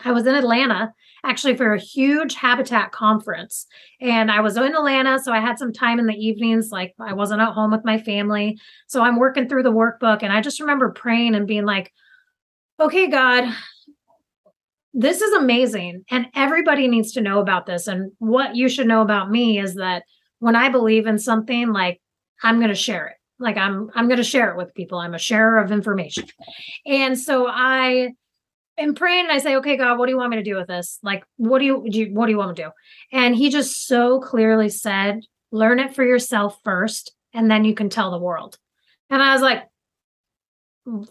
[0.04, 0.92] I was in Atlanta
[1.24, 3.66] actually for a huge habitat conference.
[4.00, 5.18] And I was in Atlanta.
[5.18, 7.98] So I had some time in the evenings, like I wasn't at home with my
[7.98, 8.59] family.
[8.87, 10.22] So I'm working through the workbook.
[10.22, 11.92] And I just remember praying and being like,
[12.78, 13.52] okay, God,
[14.94, 16.04] this is amazing.
[16.11, 17.88] And everybody needs to know about this.
[17.88, 20.04] And what you should know about me is that
[20.38, 22.00] when I believe in something, like
[22.42, 23.14] I'm going to share it.
[23.40, 24.98] Like i'm i'm going to share it with people.
[24.98, 26.24] I'm a sharer of information.
[26.87, 28.11] And so i
[28.77, 30.68] am praying and i say okay god what do you want me to do with
[30.68, 30.98] this?
[31.03, 32.70] Like what do you, do you what do you want me to do?
[33.12, 35.20] And he just so clearly said
[35.51, 38.59] learn it for yourself first and then you can tell the world.
[39.11, 39.64] And i was like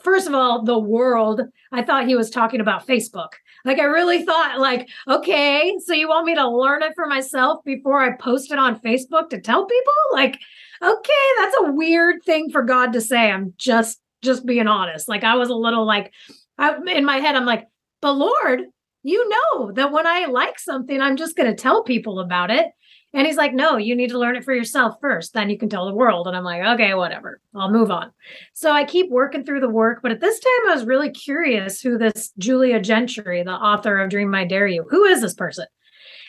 [0.02, 1.40] first of all the world
[1.72, 3.30] i thought he was talking about facebook.
[3.64, 7.64] Like i really thought like okay so you want me to learn it for myself
[7.64, 9.94] before i post it on facebook to tell people?
[10.12, 10.40] Like
[10.82, 13.32] okay, that's a weird thing for God to say.
[13.32, 15.08] I'm just just being honest.
[15.08, 16.12] Like I was a little like
[16.58, 17.68] I, in my head, I'm like,
[18.02, 18.62] but Lord,
[19.04, 22.68] you know that when I like something, I'm just going to tell people about it.
[23.14, 25.34] And he's like, no, you need to learn it for yourself first.
[25.34, 26.28] Then you can tell the world.
[26.28, 27.40] And I'm like, okay, whatever.
[27.56, 28.12] I'll move on.
[28.54, 30.00] So I keep working through the work.
[30.04, 34.10] But at this time, I was really curious who this Julia Gentry, the author of
[34.10, 35.66] Dream I Dare You, who is this person?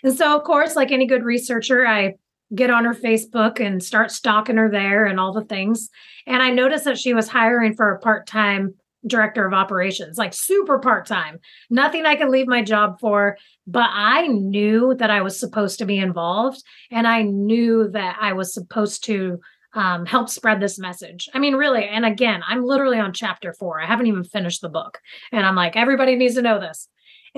[0.04, 2.14] And so, of course, like any good researcher, I
[2.54, 5.90] get on her Facebook and start stalking her there and all the things.
[6.26, 8.74] And I noticed that she was hiring for a part time
[9.06, 11.38] director of operations, like super part time,
[11.70, 13.36] nothing I could leave my job for.
[13.66, 18.32] But I knew that I was supposed to be involved and I knew that I
[18.32, 19.40] was supposed to
[19.74, 21.28] um, help spread this message.
[21.34, 21.84] I mean, really.
[21.84, 23.80] And again, I'm literally on chapter four.
[23.80, 24.98] I haven't even finished the book.
[25.30, 26.88] And I'm like, everybody needs to know this.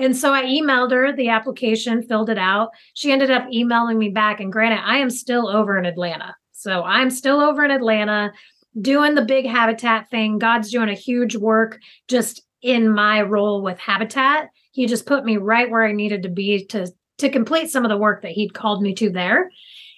[0.01, 2.71] And so I emailed her the application, filled it out.
[2.95, 4.39] She ended up emailing me back.
[4.39, 6.35] And granted, I am still over in Atlanta.
[6.51, 8.33] So I'm still over in Atlanta
[8.79, 10.39] doing the big habitat thing.
[10.39, 14.49] God's doing a huge work just in my role with habitat.
[14.71, 17.89] He just put me right where I needed to be to to complete some of
[17.89, 19.51] the work that he'd called me to there.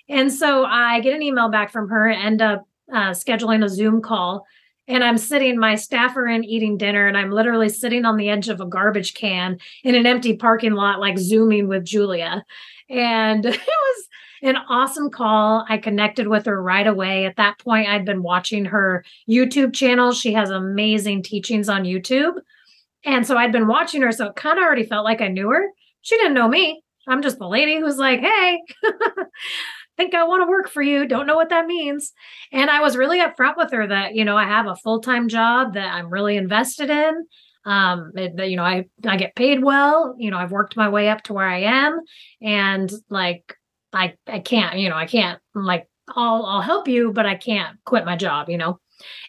[0.10, 4.02] And so I get an email back from her, end up uh, scheduling a Zoom
[4.02, 4.46] call.
[4.88, 8.30] And I'm sitting, my staff are in eating dinner, and I'm literally sitting on the
[8.30, 12.44] edge of a garbage can in an empty parking lot, like Zooming with Julia.
[12.90, 14.08] And it was
[14.42, 15.66] an awesome call.
[15.70, 17.26] I connected with her right away.
[17.26, 20.12] At that point, I'd been watching her YouTube channel.
[20.12, 22.34] She has amazing teachings on YouTube.
[23.06, 24.12] And so I'd been watching her.
[24.12, 25.70] So it kind of already felt like I knew her.
[26.02, 26.84] She didn't know me.
[27.08, 28.62] I'm just the lady who's like, hey,
[29.98, 31.08] think I want to work for you.
[31.08, 32.12] Don't know what that means.
[32.52, 35.28] And I was really upfront with her that, you know, I have a full time
[35.28, 37.26] job that I'm really invested in
[37.66, 41.24] um you know i i get paid well you know i've worked my way up
[41.24, 41.98] to where i am
[42.42, 43.56] and like
[43.94, 47.78] I I can't, you know, I can't like I'll I'll help you, but I can't
[47.86, 48.80] quit my job, you know.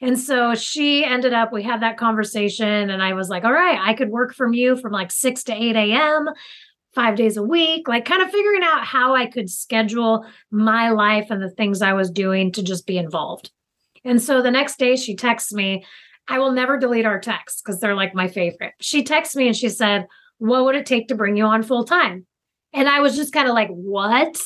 [0.01, 3.79] And so she ended up, we had that conversation, and I was like, all right,
[3.81, 6.29] I could work from you from like 6 to 8 a.m.,
[6.95, 11.27] five days a week, like kind of figuring out how I could schedule my life
[11.31, 13.51] and the things I was doing to just be involved.
[14.05, 15.85] And so the next day she texts me.
[16.27, 18.73] I will never delete our texts because they're like my favorite.
[18.81, 20.07] She texts me and she said,
[20.39, 22.27] What would it take to bring you on full time?
[22.73, 24.41] And I was just kind of like, What?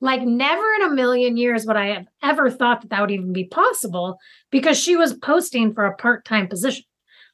[0.00, 3.32] Like, never in a million years would I have ever thought that that would even
[3.32, 4.18] be possible
[4.50, 6.84] because she was posting for a part time position.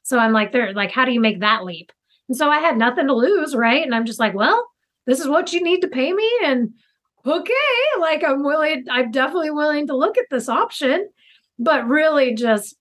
[0.03, 1.91] So I'm like, there, like, how do you make that leap?
[2.29, 3.83] And so I had nothing to lose, right?
[3.83, 4.69] And I'm just like, well,
[5.05, 6.29] this is what you need to pay me.
[6.43, 6.71] And
[7.25, 7.53] okay,
[7.99, 11.09] like, I'm willing, I'm definitely willing to look at this option,
[11.57, 12.75] but really just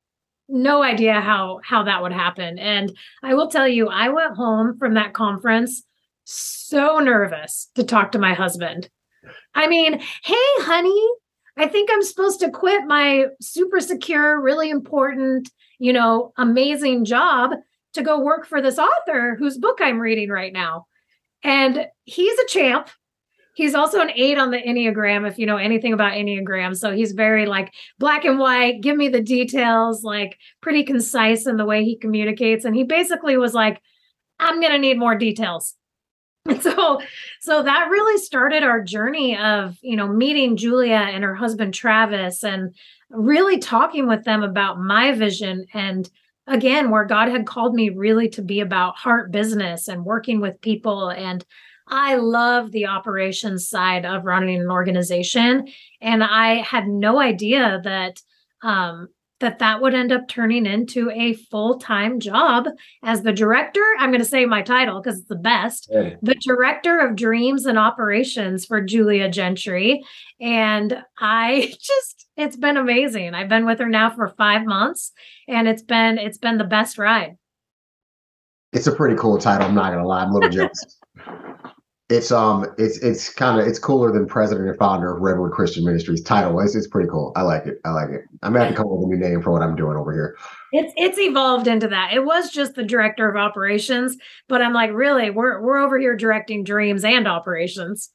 [0.50, 4.78] no idea how how that would happen and i will tell you i went home
[4.78, 5.82] from that conference
[6.24, 8.88] so nervous to talk to my husband
[9.54, 11.08] I mean, hey, honey,
[11.56, 17.52] I think I'm supposed to quit my super secure, really important, you know, amazing job
[17.94, 20.86] to go work for this author whose book I'm reading right now.
[21.42, 22.90] And he's a champ.
[23.54, 26.76] He's also an eight on the Enneagram, if you know anything about Enneagram.
[26.76, 31.56] So he's very like black and white, give me the details, like pretty concise in
[31.56, 32.64] the way he communicates.
[32.64, 33.80] And he basically was like,
[34.38, 35.74] I'm going to need more details.
[36.48, 37.00] And so
[37.40, 42.42] so that really started our journey of you know meeting julia and her husband travis
[42.42, 42.74] and
[43.10, 46.08] really talking with them about my vision and
[46.48, 50.60] again where god had called me really to be about heart business and working with
[50.60, 51.10] people.
[51.10, 51.44] And
[51.86, 55.68] i love the operations side of running an organization.
[56.00, 58.20] And i had no idea that
[58.62, 59.08] um,
[59.40, 62.66] that that would end up turning into a full-time job
[63.02, 63.82] as the director.
[63.98, 65.88] I'm going to say my title because it's the best.
[65.90, 66.16] Yeah.
[66.22, 70.02] the director of dreams and operations for julia gentry.
[70.40, 73.34] And i just it's been amazing.
[73.34, 75.12] I've been with her now for five months
[75.46, 77.36] and it's been it's been the best ride.
[78.72, 80.22] It's a pretty cool title i'm not going to lie.
[80.22, 80.97] I'm a little jealous
[82.10, 85.84] it's um it's it's kind of it's cooler than president and founder of Redwood Christian
[85.84, 86.58] Ministries title.
[86.60, 87.32] It's, it's pretty cool.
[87.36, 87.80] I like it.
[87.84, 88.22] I like it.
[88.42, 90.12] I'm gonna have to come up with a new name for what I'm doing over
[90.12, 90.36] here.
[90.72, 92.14] It's it's evolved into that.
[92.14, 94.16] It was just the director of operations,
[94.48, 98.10] but I'm like, really, we're we're over here directing dreams and operations.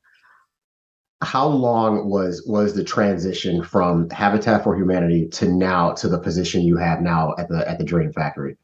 [1.22, 6.64] How long was was the transition from Habitat for Humanity to now to the position
[6.64, 8.58] you have now at the at the Dream Factory?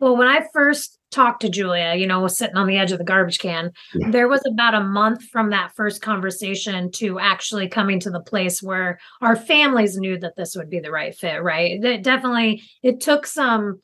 [0.00, 2.98] Well, when I first talked to Julia, you know, was sitting on the edge of
[2.98, 4.10] the garbage can, yeah.
[4.10, 8.62] there was about a month from that first conversation to actually coming to the place
[8.62, 11.82] where our families knew that this would be the right fit, right?
[11.82, 13.80] It definitely it took some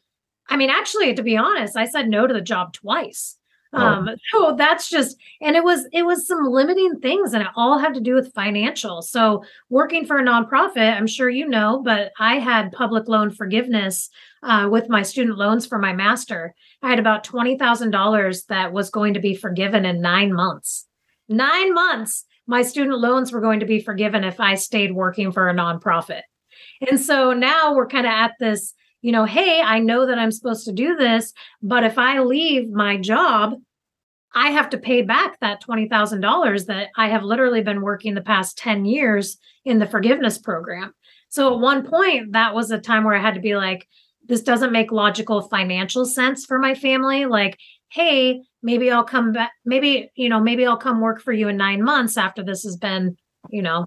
[0.49, 3.39] I mean, actually, to be honest, I said no to the job twice.
[3.75, 3.79] Oh.
[3.79, 7.79] Um, so that's just, and it was, it was some limiting things and it all
[7.79, 9.01] had to do with financial.
[9.01, 14.11] So working for a nonprofit, I'm sure you know, but I had public loan forgiveness
[14.43, 16.55] uh, with my student loans for my master.
[16.83, 20.87] I had about $20,000 that was going to be forgiven in nine months.
[21.29, 25.49] Nine months my student loans were going to be forgiven if I stayed working for
[25.49, 26.23] a nonprofit.
[26.89, 30.31] And so now we're kind of at this, you know, hey, I know that I'm
[30.31, 33.55] supposed to do this, but if I leave my job,
[34.35, 38.57] I have to pay back that $20,000 that I have literally been working the past
[38.57, 40.95] 10 years in the forgiveness program.
[41.29, 43.87] So at one point, that was a time where I had to be like,
[44.29, 47.27] this doesn't make logical financial sense for my family.
[47.27, 47.59] Like,
[47.91, 51.57] hey, maybe I'll come back, maybe, you know, maybe I'll come work for you in
[51.57, 53.17] nine months after this has been,
[53.51, 53.87] you know,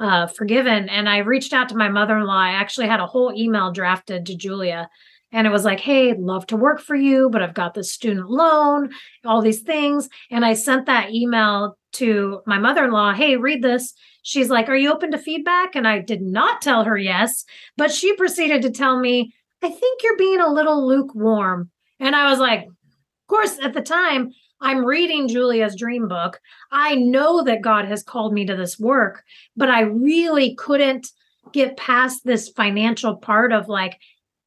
[0.00, 0.88] uh, forgiven.
[0.88, 2.38] And I reached out to my mother in law.
[2.38, 4.88] I actually had a whole email drafted to Julia.
[5.32, 8.30] And it was like, hey, love to work for you, but I've got this student
[8.30, 8.90] loan,
[9.24, 10.08] all these things.
[10.30, 13.12] And I sent that email to my mother in law.
[13.12, 13.92] Hey, read this.
[14.22, 15.74] She's like, Are you open to feedback?
[15.74, 17.44] And I did not tell her yes,
[17.76, 21.70] but she proceeded to tell me, I think you're being a little lukewarm.
[21.98, 26.40] And I was like, Of course, at the time, I'm reading Julia's dream book.
[26.72, 29.22] I know that God has called me to this work,
[29.56, 31.08] but I really couldn't
[31.52, 33.98] get past this financial part of like,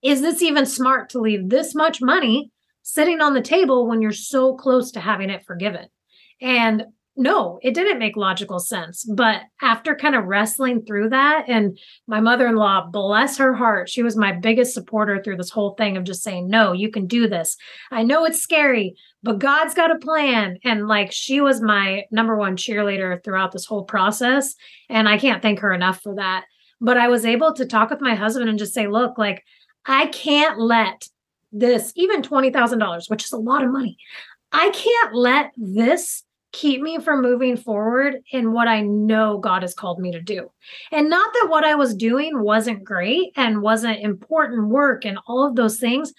[0.01, 4.11] is this even smart to leave this much money sitting on the table when you're
[4.11, 5.87] so close to having it forgiven?
[6.41, 6.85] And
[7.19, 9.03] no, it didn't make logical sense.
[9.03, 11.77] But after kind of wrestling through that, and
[12.07, 15.75] my mother in law, bless her heart, she was my biggest supporter through this whole
[15.75, 17.57] thing of just saying, no, you can do this.
[17.91, 20.59] I know it's scary, but God's got a plan.
[20.63, 24.55] And like she was my number one cheerleader throughout this whole process.
[24.89, 26.45] And I can't thank her enough for that.
[26.79, 29.43] But I was able to talk with my husband and just say, look, like,
[29.85, 31.09] I can't let
[31.51, 33.97] this, even $20,000, which is a lot of money,
[34.53, 39.73] I can't let this keep me from moving forward in what I know God has
[39.73, 40.51] called me to do.
[40.91, 45.45] And not that what I was doing wasn't great and wasn't important work and all
[45.45, 46.13] of those things,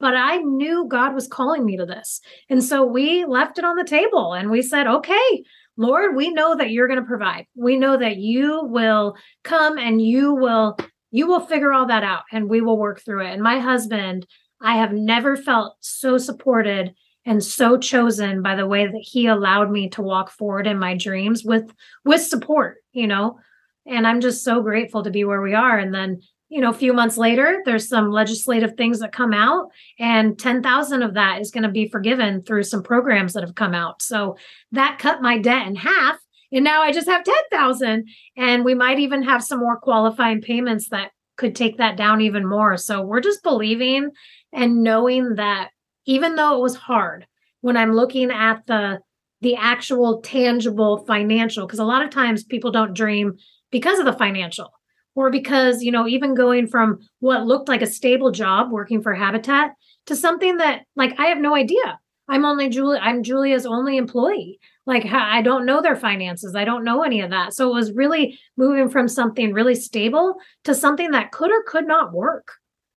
[0.00, 2.20] but I knew God was calling me to this.
[2.48, 5.44] And so we left it on the table and we said, okay,
[5.76, 7.46] Lord, we know that you're going to provide.
[7.54, 10.76] We know that you will come and you will
[11.12, 13.32] you will figure all that out and we will work through it.
[13.32, 14.26] And my husband,
[14.60, 16.94] I have never felt so supported
[17.26, 20.96] and so chosen by the way that he allowed me to walk forward in my
[20.96, 21.70] dreams with
[22.04, 23.38] with support you know?
[23.86, 25.78] And i'm just so grateful to be where we are.
[25.78, 29.68] And then you know a few months later there's some legislative things that come out
[29.98, 33.74] and 10,000 of that is going to be forgiven through some programs that have come
[33.74, 34.00] out.
[34.00, 34.36] So
[34.72, 36.16] that cut my debt in half
[36.52, 40.88] and now i just have 10,000 and we might even have some more qualifying payments
[40.88, 42.76] that could take that down even more.
[42.76, 44.10] So we're just believing
[44.52, 45.70] and knowing that
[46.06, 47.26] even though it was hard
[47.60, 49.00] when I'm looking at the
[49.42, 53.36] the actual tangible financial because a lot of times people don't dream
[53.70, 54.72] because of the financial
[55.14, 59.14] or because you know even going from what looked like a stable job working for
[59.14, 59.72] habitat
[60.06, 61.98] to something that like i have no idea.
[62.28, 64.58] I'm only julia i'm julia's only employee.
[64.86, 66.54] Like i don't know their finances.
[66.54, 67.52] I don't know any of that.
[67.52, 71.86] So it was really moving from something really stable to something that could or could
[71.86, 72.52] not work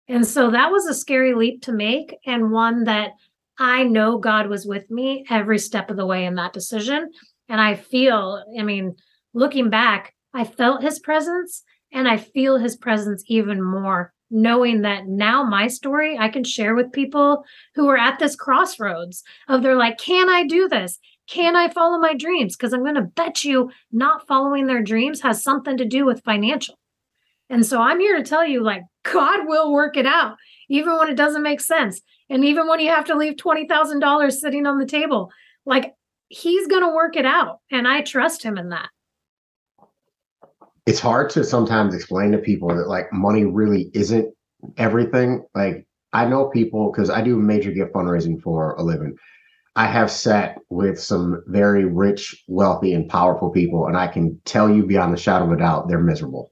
[0.08, 3.12] and so that was a scary leap to make, and one that
[3.58, 7.10] I know God was with me every step of the way in that decision.
[7.48, 8.96] And I feel, I mean,
[9.34, 15.06] looking back, I felt his presence and I feel his presence even more, knowing that
[15.06, 19.76] now my story I can share with people who are at this crossroads of they're
[19.76, 20.98] like, can I do this?
[21.28, 22.56] Can I follow my dreams?
[22.56, 26.22] Because I'm going to bet you not following their dreams has something to do with
[26.24, 26.76] financial.
[27.48, 30.36] And so I'm here to tell you, like, God will work it out,
[30.68, 32.00] even when it doesn't make sense.
[32.28, 35.30] And even when you have to leave $20,000 sitting on the table,
[35.64, 35.94] like,
[36.28, 37.60] He's going to work it out.
[37.70, 38.88] And I trust Him in that.
[40.86, 44.34] It's hard to sometimes explain to people that, like, money really isn't
[44.76, 45.44] everything.
[45.54, 49.16] Like, I know people because I do major gift fundraising for a living.
[49.76, 54.68] I have sat with some very rich, wealthy, and powerful people, and I can tell
[54.70, 56.50] you beyond the shadow of a doubt, they're miserable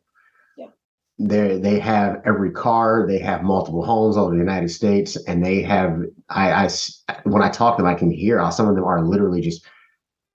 [1.18, 5.44] they they have every car they have multiple homes all over the united states and
[5.44, 6.68] they have I, I
[7.22, 9.64] when i talk to them i can hear how some of them are literally just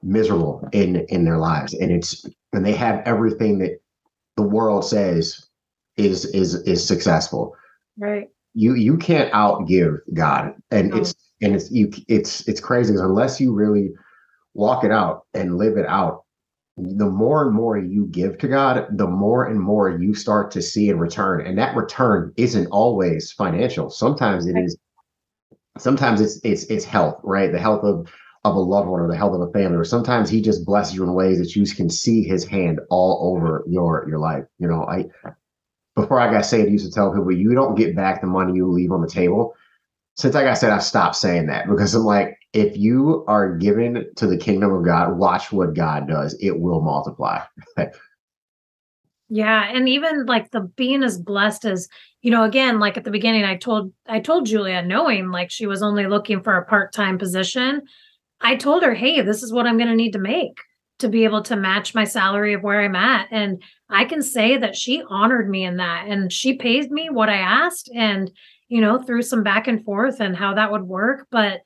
[0.04, 1.74] miserable in in their lives.
[1.74, 3.80] And it's and they have everything that
[4.38, 5.48] the world says
[5.98, 7.56] is is is successful.
[7.98, 8.30] Right.
[8.54, 10.56] You you can't outgive god.
[10.72, 10.98] And no.
[10.98, 13.92] it's and it's you it's it's crazy because unless you really
[14.54, 16.24] walk it out and live it out
[16.82, 20.62] the more and more you give to God, the more and more you start to
[20.62, 21.46] see in return.
[21.46, 23.90] And that return isn't always financial.
[23.90, 24.78] Sometimes it is
[25.78, 27.52] sometimes it's it's it's health, right?
[27.52, 28.10] The health of
[28.46, 30.96] of a loved one or the health of a family, or sometimes he just blesses
[30.96, 34.46] you in ways that you can see his hand all over your your life.
[34.60, 35.06] You know, I
[35.96, 38.54] before I got saved, I used to tell people you don't get back the money
[38.54, 39.56] you leave on the table.
[40.16, 44.10] Since I got said, I've stopped saying that because I'm like, if you are given
[44.16, 46.36] to the kingdom of God, watch what God does.
[46.40, 47.44] It will multiply.
[49.30, 49.70] yeah.
[49.72, 51.88] And even like the being as blessed as,
[52.22, 55.68] you know, again, like at the beginning, I told I told Julia, knowing like she
[55.68, 57.84] was only looking for a part-time position,
[58.42, 60.58] I told her, hey, this is what I'm gonna need to make
[61.00, 63.28] to be able to match my salary of where I'm at.
[63.32, 67.30] And I can say that she honored me in that and she paid me what
[67.30, 68.30] I asked and,
[68.68, 71.28] you know, through some back and forth and how that would work.
[71.32, 71.62] But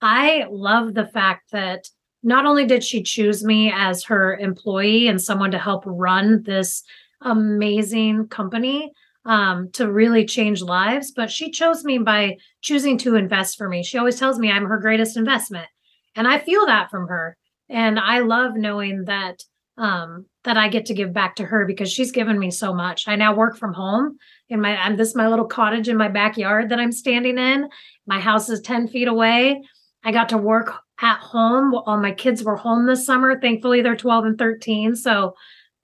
[0.00, 1.88] I love the fact that
[2.22, 6.82] not only did she choose me as her employee and someone to help run this
[7.20, 8.92] amazing company
[9.24, 13.82] um, to really change lives, but she chose me by choosing to invest for me.
[13.82, 15.68] She always tells me I'm her greatest investment.
[16.14, 17.36] And I feel that from her.
[17.68, 19.42] And I love knowing that
[19.78, 23.06] um, that I get to give back to her because she's given me so much.
[23.08, 24.16] I now work from home
[24.48, 27.68] in my I'm this my little cottage in my backyard that I'm standing in.
[28.06, 29.62] My house is 10 feet away.
[30.06, 33.40] I got to work at home while my kids were home this summer.
[33.40, 34.94] Thankfully, they're 12 and 13.
[34.94, 35.34] So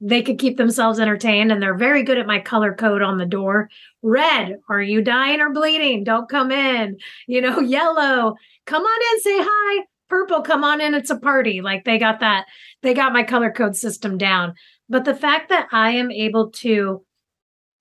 [0.01, 3.27] they could keep themselves entertained and they're very good at my color code on the
[3.27, 3.69] door.
[4.01, 6.05] Red, are you dying or bleeding?
[6.05, 6.99] Don't come in.
[7.27, 9.85] You know, yellow, come on in, say hi.
[10.09, 11.61] Purple, come on in, it's a party.
[11.61, 12.47] Like they got that,
[12.83, 14.55] they got my color code system down.
[14.89, 17.05] But the fact that I am able to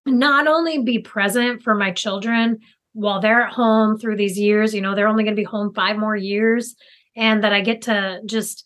[0.07, 2.59] not only be present for my children
[2.93, 5.73] while they're at home through these years, you know, they're only going to be home
[5.73, 6.75] five more years,
[7.15, 8.65] and that I get to just,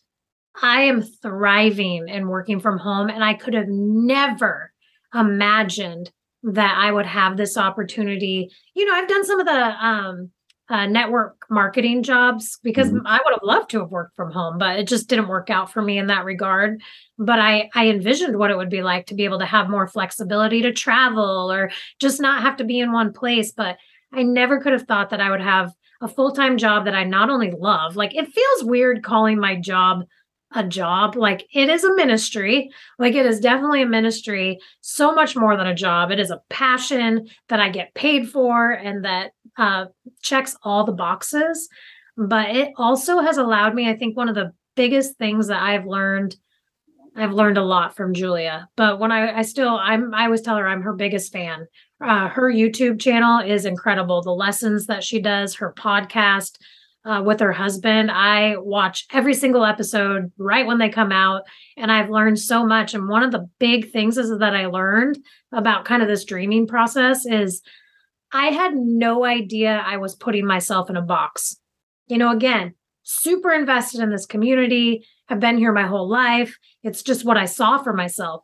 [0.61, 3.09] I am thriving and working from home.
[3.09, 4.71] And I could have never
[5.13, 6.11] imagined
[6.43, 8.49] that I would have this opportunity.
[8.75, 10.31] You know, I've done some of the um,
[10.69, 13.05] uh, network marketing jobs because mm-hmm.
[13.05, 15.71] I would have loved to have worked from home, but it just didn't work out
[15.71, 16.81] for me in that regard.
[17.17, 19.87] But I I envisioned what it would be like to be able to have more
[19.87, 23.51] flexibility to travel or just not have to be in one place.
[23.51, 23.77] But
[24.13, 27.29] I never could have thought that I would have a full-time job that I not
[27.29, 30.05] only love, like it feels weird calling my job
[30.55, 31.15] a job.
[31.15, 32.69] Like it is a ministry.
[32.97, 36.11] Like it is definitely a ministry, so much more than a job.
[36.11, 39.85] It is a passion that I get paid for and that uh,
[40.21, 41.67] checks all the boxes.
[42.17, 45.85] But it also has allowed me, I think, one of the biggest things that I've
[45.85, 46.35] learned.
[47.15, 50.57] I've learned a lot from Julia, but when I, I still, I'm, I always tell
[50.57, 51.67] her I'm her biggest fan.
[52.01, 54.21] Uh, her YouTube channel is incredible.
[54.21, 56.57] The lessons that she does, her podcast,
[57.05, 58.09] uh, with her husband.
[58.11, 61.43] I watch every single episode right when they come out,
[61.77, 62.93] and I've learned so much.
[62.93, 65.19] And one of the big things is that I learned
[65.51, 67.61] about kind of this dreaming process is
[68.31, 71.57] I had no idea I was putting myself in a box.
[72.07, 76.57] You know, again, super invested in this community, have been here my whole life.
[76.83, 78.43] It's just what I saw for myself.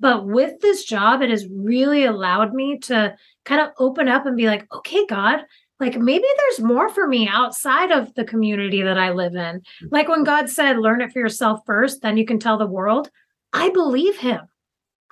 [0.00, 3.14] But with this job, it has really allowed me to
[3.44, 5.40] kind of open up and be like, okay, God,
[5.78, 9.62] like maybe there's more for me outside of the community that I live in.
[9.90, 13.10] Like when God said, learn it for yourself first, then you can tell the world.
[13.52, 14.40] I believe him.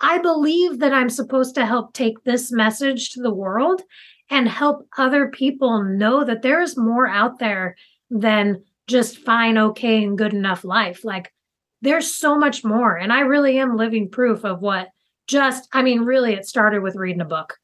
[0.00, 3.82] I believe that I'm supposed to help take this message to the world
[4.30, 7.76] and help other people know that there is more out there
[8.10, 11.04] than just fine, okay, and good enough life.
[11.04, 11.32] Like
[11.80, 12.96] there's so much more.
[12.96, 14.88] And I really am living proof of what
[15.26, 17.56] just, I mean, really, it started with reading a book.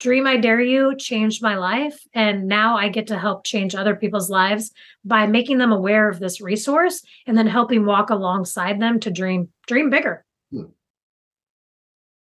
[0.00, 2.00] Dream I Dare You changed my life.
[2.14, 4.72] And now I get to help change other people's lives
[5.04, 9.50] by making them aware of this resource and then helping walk alongside them to dream,
[9.66, 10.24] dream bigger.
[10.50, 10.72] Hmm.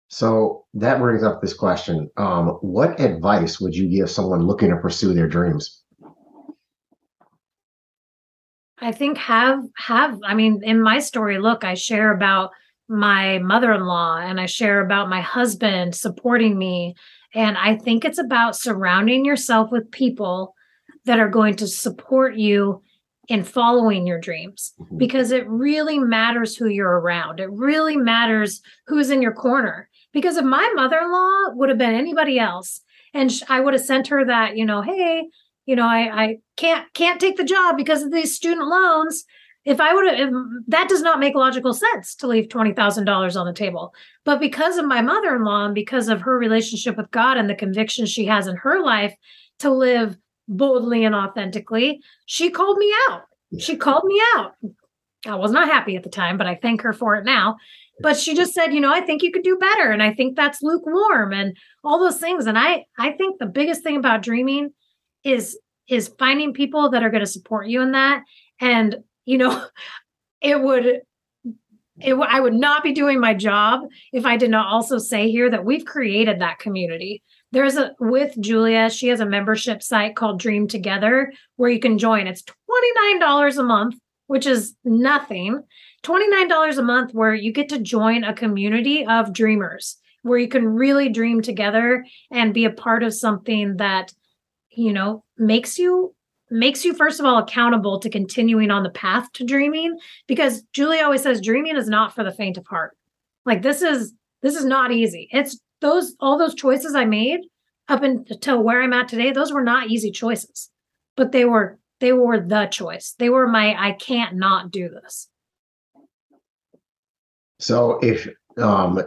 [0.10, 2.12] So that brings up this question.
[2.18, 5.83] Um, what advice would you give someone looking to pursue their dreams?
[8.84, 12.52] I think have have I mean in my story look I share about
[12.90, 16.96] my mother-in-law and I share about my husband supporting me
[17.34, 20.54] and I think it's about surrounding yourself with people
[21.06, 22.82] that are going to support you
[23.30, 24.98] in following your dreams mm-hmm.
[24.98, 27.40] because it really matters who you're around.
[27.40, 29.90] It really matters who's in your corner.
[30.12, 32.82] Because if my mother in law would have been anybody else,
[33.14, 35.28] and I would have sent her that, you know, hey,
[35.66, 39.26] you know, I, I can't can't take the job because of these student loans
[39.66, 40.34] if I would have,
[40.68, 43.94] that does not make logical sense to leave $20,000 on the table.
[44.26, 47.50] But because of my mother in law and because of her relationship with God and
[47.50, 49.16] the conviction she has in her life
[49.60, 50.18] to live
[50.50, 53.22] boldly and authentically, she called me out.
[53.58, 54.54] She called me out.
[55.26, 57.56] I was not happy at the time, but I thank her for it now.
[58.02, 59.92] But she just said, you know, I think you could do better.
[59.92, 61.56] And I think that's lukewarm and
[61.86, 62.48] all those things.
[62.48, 64.72] And I, I think the biggest thing about dreaming
[65.24, 65.58] is,
[65.88, 68.24] is finding people that are going to support you in that
[68.60, 69.66] and you know,
[70.42, 71.02] it would
[72.00, 75.50] it, I would not be doing my job if I did not also say here
[75.52, 77.22] that we've created that community.
[77.52, 82.00] there's a with Julia, she has a membership site called Dream Together where you can
[82.00, 82.26] join.
[82.26, 82.44] It's
[83.22, 83.96] $29 a month,
[84.26, 85.62] which is nothing.
[86.02, 90.66] $29 a month where you get to join a community of dreamers where you can
[90.66, 94.12] really dream together and be a part of something that
[94.76, 96.14] you know makes you
[96.50, 99.98] makes you first of all accountable to continuing on the path to dreaming
[100.28, 102.96] because Julie always says dreaming is not for the faint of heart.
[103.46, 105.28] Like this is this is not easy.
[105.32, 107.42] It's those all those choices I made
[107.90, 110.70] up until where I'm at today, those were not easy choices.
[111.16, 113.16] But they were they were the choice.
[113.18, 115.30] They were my I can't not do this.
[117.60, 119.02] So if um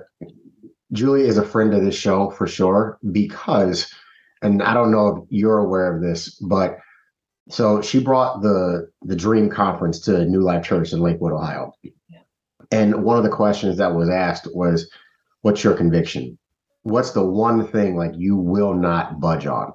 [0.93, 3.93] Julie is a friend of this show for sure because
[4.47, 6.78] and I don't know if you're aware of this, but
[7.49, 11.72] so she brought the the Dream Conference to New Life Church in Lakewood, Ohio.
[11.82, 12.20] Yeah.
[12.70, 14.88] And one of the questions that was asked was,
[15.42, 16.38] "What's your conviction?
[16.82, 19.72] What's the one thing like you will not budge on?"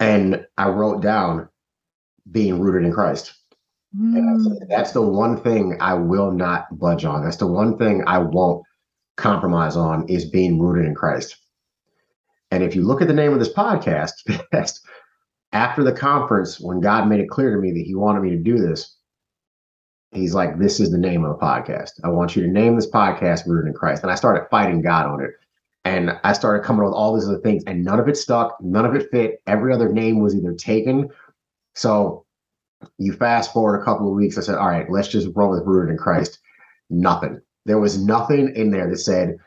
[0.00, 1.48] And I wrote down
[2.30, 3.34] being rooted in Christ.
[3.96, 4.68] Mm.
[4.70, 7.22] that's the one thing I will not budge on.
[7.22, 8.64] That's the one thing I won't
[9.18, 11.36] compromise on is being rooted in Christ.
[12.52, 14.12] And if you look at the name of this podcast,
[15.52, 18.36] after the conference, when God made it clear to me that He wanted me to
[18.36, 18.98] do this,
[20.10, 21.92] He's like, This is the name of the podcast.
[22.04, 24.02] I want you to name this podcast Rooted in Christ.
[24.02, 25.30] And I started fighting God on it.
[25.86, 28.58] And I started coming up with all these other things, and none of it stuck,
[28.60, 29.42] none of it fit.
[29.46, 31.08] Every other name was either taken.
[31.74, 32.26] So
[32.98, 35.64] you fast forward a couple of weeks, I said, All right, let's just roll with
[35.64, 36.38] Rooted in Christ.
[36.90, 37.40] Nothing.
[37.64, 39.38] There was nothing in there that said,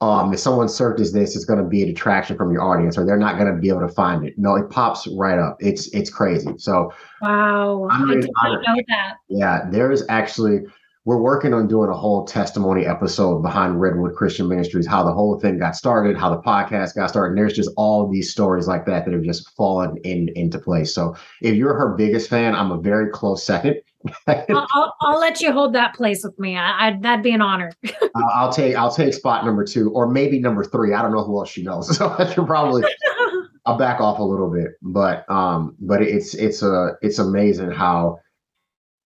[0.00, 3.04] um, if someone searches this, it's going to be a detraction from your audience, or
[3.04, 4.34] they're not going to be able to find it.
[4.38, 5.56] No, it pops right up.
[5.60, 6.54] It's it's crazy.
[6.56, 9.14] So wow, I did not know that.
[9.28, 10.60] Yeah, there's actually
[11.04, 15.38] we're working on doing a whole testimony episode behind Redwood Christian Ministries, how the whole
[15.40, 17.30] thing got started, how the podcast got started.
[17.30, 20.94] And there's just all these stories like that that have just fallen in into place.
[20.94, 23.76] So if you're her biggest fan, I'm a very close second.
[24.26, 26.56] I'll, I'll, I'll, let you hold that place with me.
[26.56, 27.72] I, I that'd be an honor.
[28.34, 30.94] I'll take I'll take spot number two or maybe number three.
[30.94, 32.82] I don't know who else she knows, so I should probably
[33.66, 34.72] I'll back off a little bit.
[34.82, 38.20] But um, but it's it's a it's amazing how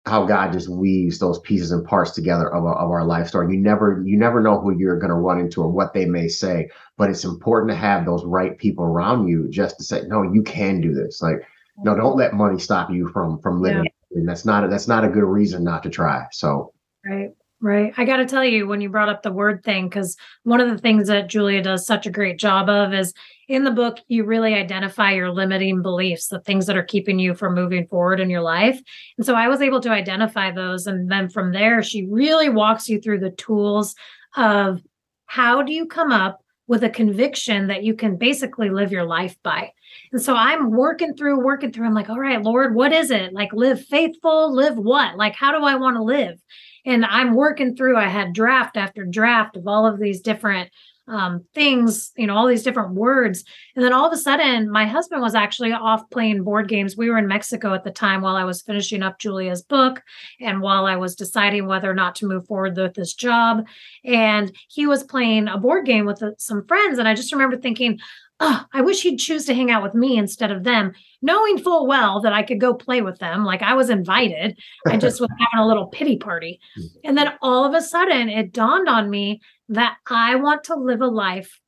[0.07, 3.55] how God just weaves those pieces and parts together of, a, of our life story.
[3.55, 6.29] You never you never know who you're going to run into or what they may
[6.29, 6.69] say,
[6.99, 10.43] but it's important to have those right people around you just to say, no, you
[10.43, 11.23] can do this.
[11.23, 11.43] Like,
[11.79, 13.85] no, don't let money stop you from from living.
[13.85, 13.91] Yeah.
[14.15, 16.25] And that's not a, that's not a good reason not to try.
[16.33, 16.73] So
[17.05, 17.31] right.
[17.61, 17.95] Right.
[17.97, 20.69] I got to tell you, when you brought up the word thing, because one of
[20.69, 23.15] the things that Julia does such a great job of is
[23.49, 27.35] in the book, you really identify your limiting beliefs, the things that are keeping you
[27.35, 28.79] from moving forward in your life.
[29.17, 30.87] And so I was able to identify those.
[30.87, 33.95] And then from there, she really walks you through the tools
[34.37, 34.83] of
[35.25, 39.37] how do you come up with a conviction that you can basically live your life
[39.43, 39.71] by.
[40.12, 41.87] And so I'm working through, working through.
[41.87, 43.33] I'm like, all right, Lord, what is it?
[43.33, 45.17] Like, live faithful, live what?
[45.17, 46.41] Like, how do I want to live?
[46.85, 50.71] and I'm working through, I had draft after draft of all of these different
[51.07, 53.45] um, things, you know, all these different words.
[53.77, 56.97] And then all of a sudden, my husband was actually off playing board games.
[56.97, 60.03] We were in Mexico at the time while I was finishing up Julia's book
[60.41, 63.67] and while I was deciding whether or not to move forward with this job.
[64.05, 66.99] And he was playing a board game with uh, some friends.
[66.99, 67.99] And I just remember thinking,
[68.41, 70.93] oh, I wish he'd choose to hang out with me instead of them,
[71.23, 73.45] knowing full well that I could go play with them.
[73.45, 74.59] Like I was invited.
[74.87, 76.61] I just was having a little pity party.
[76.79, 76.99] Mm-hmm.
[77.05, 81.01] And then all of a sudden it dawned on me that I want to live
[81.01, 81.61] a life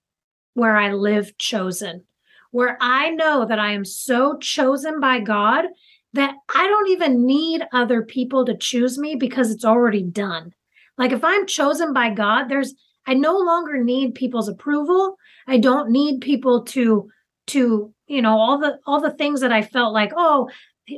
[0.54, 2.04] where I live chosen,
[2.50, 5.66] where I know that I am so chosen by God
[6.12, 10.52] that I don't even need other people to choose me because it's already done.
[10.96, 12.74] Like if I'm chosen by God, there's
[13.06, 15.16] I no longer need people's approval.
[15.46, 17.08] I don't need people to
[17.48, 20.48] to, you know, all the all the things that I felt like, oh,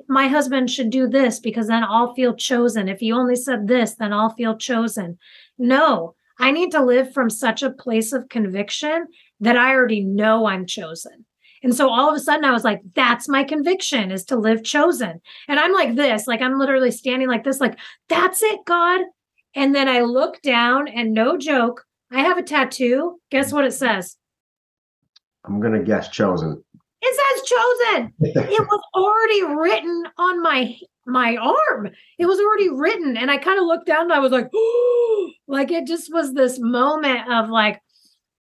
[0.09, 2.89] my husband should do this because then I'll feel chosen.
[2.89, 5.19] If he only said this, then I'll feel chosen.
[5.59, 9.07] No, I need to live from such a place of conviction
[9.41, 11.25] that I already know I'm chosen.
[11.63, 14.63] And so all of a sudden I was like, that's my conviction is to live
[14.63, 15.21] chosen.
[15.49, 17.79] And I'm like this, like I'm literally standing like this, like,
[18.09, 19.01] that's it, God.
[19.55, 23.21] And then I look down and no joke, I have a tattoo.
[23.31, 24.17] Guess what it says?
[25.45, 26.63] I'm gonna guess chosen.
[27.01, 28.13] It says chosen.
[28.21, 30.77] it was already written on my
[31.09, 31.91] my arm.
[32.19, 33.17] It was already written.
[33.17, 34.51] And I kind of looked down and I was like,
[35.49, 37.81] like it just was this moment of like,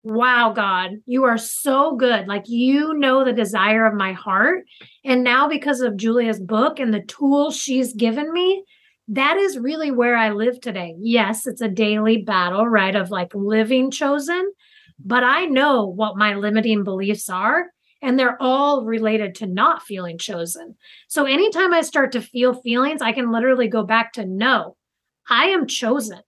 [0.03, 2.27] wow, God, you are so good.
[2.27, 4.65] Like you know the desire of my heart.
[5.05, 8.65] And now because of Julia's book and the tools she's given me,
[9.09, 10.95] that is really where I live today.
[10.99, 12.95] Yes, it's a daily battle, right?
[12.95, 14.51] Of like living chosen,
[14.99, 17.67] but I know what my limiting beliefs are.
[18.05, 20.77] And they're all related to not feeling chosen.
[21.09, 24.77] So anytime I start to feel feelings, I can literally go back to no,
[25.29, 26.21] I am chosen.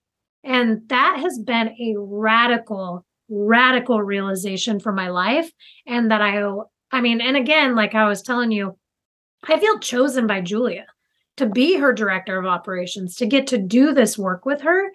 [0.43, 5.51] And that has been a radical, radical realization for my life.
[5.87, 6.43] And that I,
[6.91, 8.79] I mean, and again, like I was telling you,
[9.45, 10.87] I feel chosen by Julia
[11.37, 14.91] to be her director of operations, to get to do this work with her.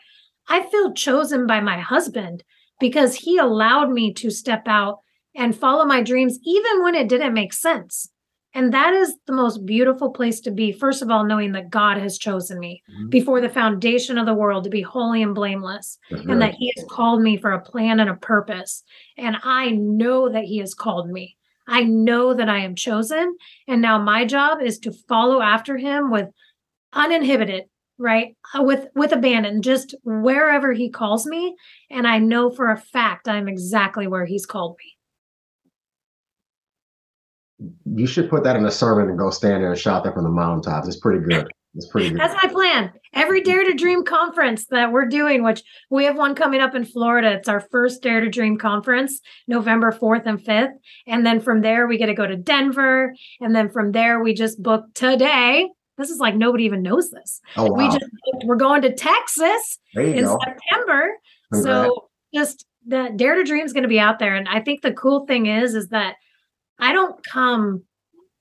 [0.47, 2.43] I feel chosen by my husband
[2.79, 5.01] because he allowed me to step out
[5.35, 8.09] and follow my dreams, even when it didn't make sense.
[8.53, 10.73] And that is the most beautiful place to be.
[10.73, 13.09] First of all, knowing that God has chosen me mm-hmm.
[13.09, 16.85] before the foundation of the world to be holy and blameless, and that He has
[16.89, 18.83] called me for a plan and a purpose.
[19.17, 21.37] And I know that He has called me.
[21.67, 23.37] I know that I am chosen.
[23.69, 26.27] And now my job is to follow after Him with
[26.91, 27.65] uninhibited,
[27.97, 28.35] right?
[28.53, 31.55] Uh, with with abandon, just wherever He calls me.
[31.89, 34.97] And I know for a fact I'm exactly where He's called me
[37.85, 40.23] you should put that in a sermon and go stand there and shout that from
[40.23, 40.87] the mountaintops.
[40.87, 41.47] It's pretty good.
[41.73, 42.19] It's pretty good.
[42.19, 42.91] That's my plan.
[43.13, 46.83] Every Dare to Dream conference that we're doing, which we have one coming up in
[46.83, 47.31] Florida.
[47.31, 50.73] It's our first Dare to Dream conference, November 4th and 5th.
[51.07, 53.13] And then from there, we get to go to Denver.
[53.39, 55.69] And then from there, we just booked today.
[55.97, 57.39] This is like nobody even knows this.
[57.55, 57.77] Oh, wow.
[57.77, 60.37] We just booked, we're going to Texas in go.
[60.43, 61.11] September.
[61.53, 61.63] Congrats.
[61.63, 64.35] So just the Dare to Dream is going to be out there.
[64.35, 66.15] And I think the cool thing is, is that
[66.81, 67.83] I don't come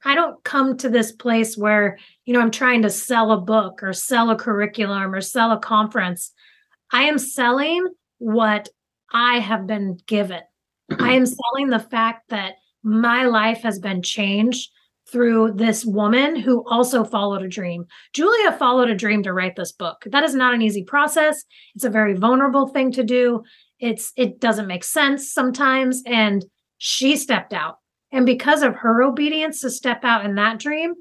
[0.04, 3.82] I don't come to this place where, you know, I'm trying to sell a book
[3.82, 6.32] or sell a curriculum or sell a conference.
[6.90, 7.86] I am selling
[8.18, 8.68] what
[9.12, 10.40] I have been given.
[10.98, 14.70] I am selling the fact that my life has been changed
[15.10, 17.84] through this woman who also followed a dream.
[18.14, 20.04] Julia followed a dream to write this book.
[20.06, 21.44] That is not an easy process.
[21.74, 23.42] It's a very vulnerable thing to do.
[23.80, 26.44] It's it doesn't make sense sometimes and
[26.78, 27.78] she stepped out
[28.12, 30.94] and because of her obedience to step out in that dream,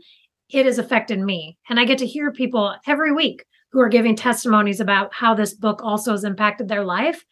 [0.50, 1.58] it has affected me.
[1.70, 5.54] And I get to hear people every week who are giving testimonies about how this
[5.54, 7.24] book also has impacted their life.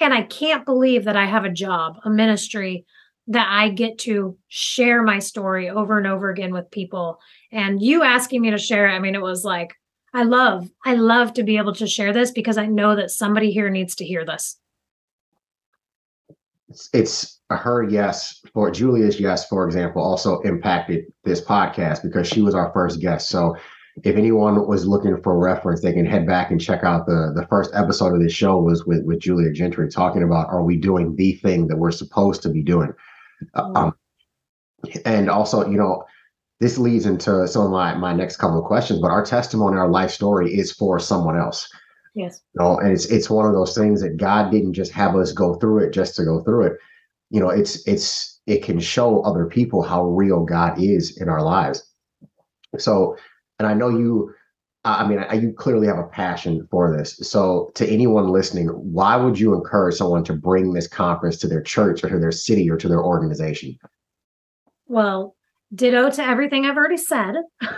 [0.00, 2.84] And I can't believe that I have a job, a ministry
[3.28, 7.18] that I get to share my story over and over again with people.
[7.52, 9.74] And you asking me to share it, I mean, it was like,
[10.12, 13.50] I love, I love to be able to share this because I know that somebody
[13.50, 14.58] here needs to hear this.
[16.74, 22.42] It's, it's her yes for Julia's yes, for example, also impacted this podcast because she
[22.42, 23.28] was our first guest.
[23.28, 23.56] So
[24.02, 27.46] if anyone was looking for reference, they can head back and check out the the
[27.46, 31.14] first episode of this show was with with Julia Gentry talking about are we doing
[31.14, 32.92] the thing that we're supposed to be doing,
[33.54, 33.76] mm-hmm.
[33.76, 33.94] um,
[35.04, 36.02] and also you know
[36.58, 38.98] this leads into some of my my next couple of questions.
[38.98, 41.68] But our testimony, our life story is for someone else.
[42.14, 42.40] Yes.
[42.54, 45.32] You know, and it's it's one of those things that God didn't just have us
[45.32, 46.72] go through it just to go through it.
[47.30, 51.42] You know it's it's it can show other people how real god is in our
[51.42, 51.90] lives.
[52.78, 53.16] So
[53.58, 54.32] and i know you
[54.84, 57.16] i mean you clearly have a passion for this.
[57.22, 61.62] So to anyone listening why would you encourage someone to bring this conference to their
[61.62, 63.76] church or to their city or to their organization?
[64.86, 65.34] Well
[65.74, 67.34] ditto to everything i've already said.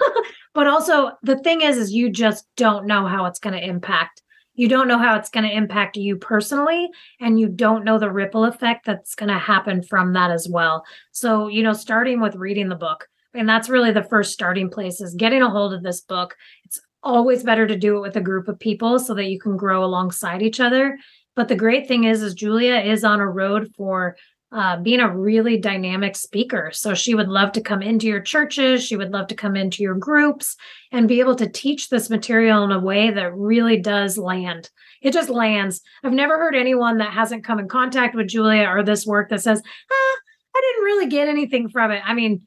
[0.56, 4.22] But also the thing is is you just don't know how it's going to impact
[4.56, 6.88] you don't know how it's going to impact you personally
[7.20, 10.84] and you don't know the ripple effect that's going to happen from that as well.
[11.12, 15.00] So you know starting with reading the book and that's really the first starting place
[15.00, 16.36] is getting a hold of this book.
[16.64, 19.56] It's always better to do it with a group of people so that you can
[19.56, 20.98] grow alongside each other.
[21.36, 24.16] But the great thing is is julia is on a road for
[24.56, 26.70] uh, being a really dynamic speaker.
[26.72, 28.82] So she would love to come into your churches.
[28.82, 30.56] She would love to come into your groups
[30.90, 34.70] and be able to teach this material in a way that really does land.
[35.02, 35.82] It just lands.
[36.02, 39.42] I've never heard anyone that hasn't come in contact with Julia or this work that
[39.42, 40.16] says, ah,
[40.56, 42.00] I didn't really get anything from it.
[42.02, 42.40] I mean,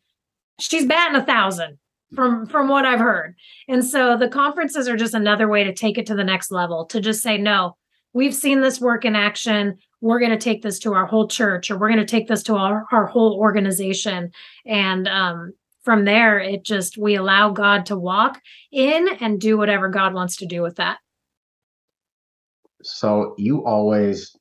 [0.60, 1.78] she's batting a thousand
[2.16, 3.36] from from what I've heard.
[3.68, 6.86] And so the conferences are just another way to take it to the next level,
[6.86, 7.78] to just say, no,
[8.14, 9.78] we've seen this work in action.
[10.02, 12.44] We're going to take this to our whole church or we're going to take this
[12.44, 14.32] to our, our whole organization.
[14.66, 15.54] And um,
[15.84, 18.40] from there it just we allow god to walk
[18.72, 21.00] in and do whatever god wants to do with that.
[22.84, 24.36] So you always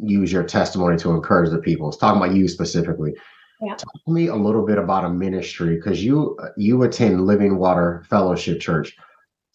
[0.00, 1.88] use your testimony to encourage the people.
[1.88, 3.12] It's talking about you specifically.
[3.60, 3.74] Yeah.
[3.74, 8.04] Talk to me a little bit about a ministry because you you attend Living Water
[8.08, 8.96] Fellowship Church.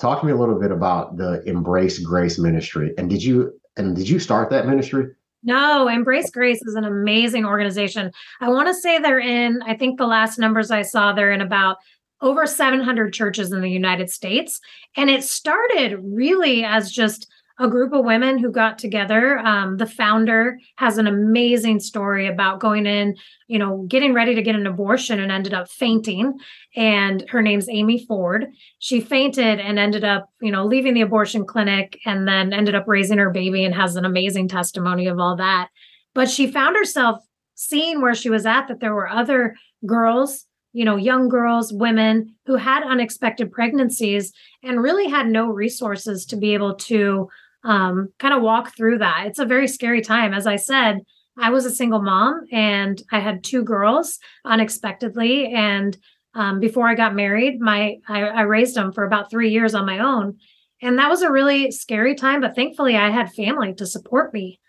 [0.02, 2.91] Talk to me a little bit about the Embrace Grace ministry.
[2.97, 5.06] And did you and did you start that ministry?
[5.43, 8.12] No, Embrace Grace is an amazing organization.
[8.39, 11.41] I want to say they're in, I think the last numbers I saw, they're in
[11.41, 11.78] about
[12.20, 14.60] over 700 churches in the United States.
[14.97, 17.28] And it started really as just
[17.62, 19.38] a group of women who got together.
[19.38, 23.16] Um, the founder has an amazing story about going in,
[23.47, 26.39] you know, getting ready to get an abortion and ended up fainting.
[26.76, 28.47] And her name's Amy Ford.
[28.80, 32.86] She fainted and ended up, you know, leaving the abortion clinic and then ended up
[32.88, 35.70] raising her baby and has an amazing testimony of all that.
[36.16, 39.55] But she found herself seeing where she was at that there were other
[39.86, 44.32] girls you know, young girls, women who had unexpected pregnancies
[44.64, 47.30] and really had no resources to be able to
[47.64, 49.26] um, kind of walk through that.
[49.28, 50.34] It's a very scary time.
[50.34, 50.99] As I said,
[51.38, 55.53] I was a single mom and I had two girls unexpectedly.
[55.53, 55.97] And
[56.34, 59.86] um, before I got married, my I, I raised them for about three years on
[59.86, 60.38] my own.
[60.82, 64.59] And that was a really scary time, but thankfully I had family to support me.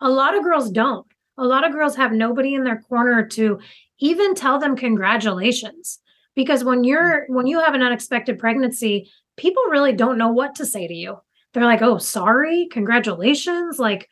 [0.00, 1.06] A lot of girls don't.
[1.38, 3.58] A lot of girls have nobody in their corner to
[3.98, 5.98] even tell them congratulations
[6.34, 10.66] because when you're when you have an unexpected pregnancy people really don't know what to
[10.66, 11.16] say to you
[11.56, 14.08] they're like oh sorry congratulations like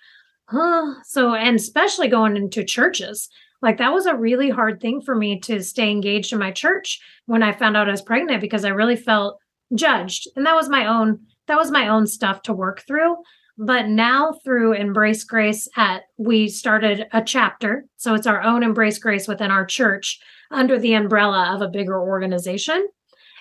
[0.46, 3.28] huh so and especially going into churches
[3.60, 7.00] like that was a really hard thing for me to stay engaged in my church
[7.26, 9.38] when i found out i was pregnant because i really felt
[9.74, 13.14] judged and that was my own that was my own stuff to work through
[13.56, 17.84] but now through Embrace Grace at we started a chapter.
[17.96, 20.18] So it's our own Embrace Grace within our church
[20.50, 22.88] under the umbrella of a bigger organization.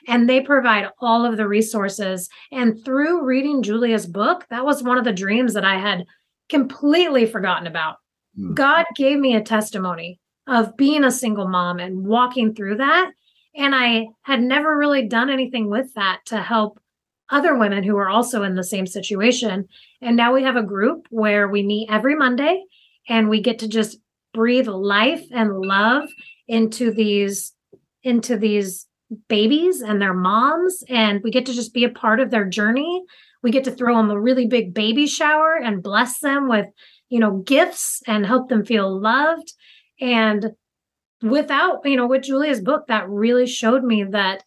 [0.07, 2.29] And they provide all of the resources.
[2.51, 6.05] And through reading Julia's book, that was one of the dreams that I had
[6.49, 7.95] completely forgotten about.
[8.37, 8.55] Mm.
[8.55, 13.11] God gave me a testimony of being a single mom and walking through that.
[13.55, 16.79] And I had never really done anything with that to help
[17.29, 19.67] other women who are also in the same situation.
[20.01, 22.63] And now we have a group where we meet every Monday
[23.07, 23.97] and we get to just
[24.33, 26.09] breathe life and love
[26.47, 27.53] into these
[28.03, 28.85] into these
[29.27, 33.03] babies and their moms and we get to just be a part of their journey.
[33.41, 36.67] We get to throw them a really big baby shower and bless them with,
[37.09, 39.53] you know, gifts and help them feel loved
[39.99, 40.51] and
[41.21, 44.43] without, you know, with Julia's book that really showed me that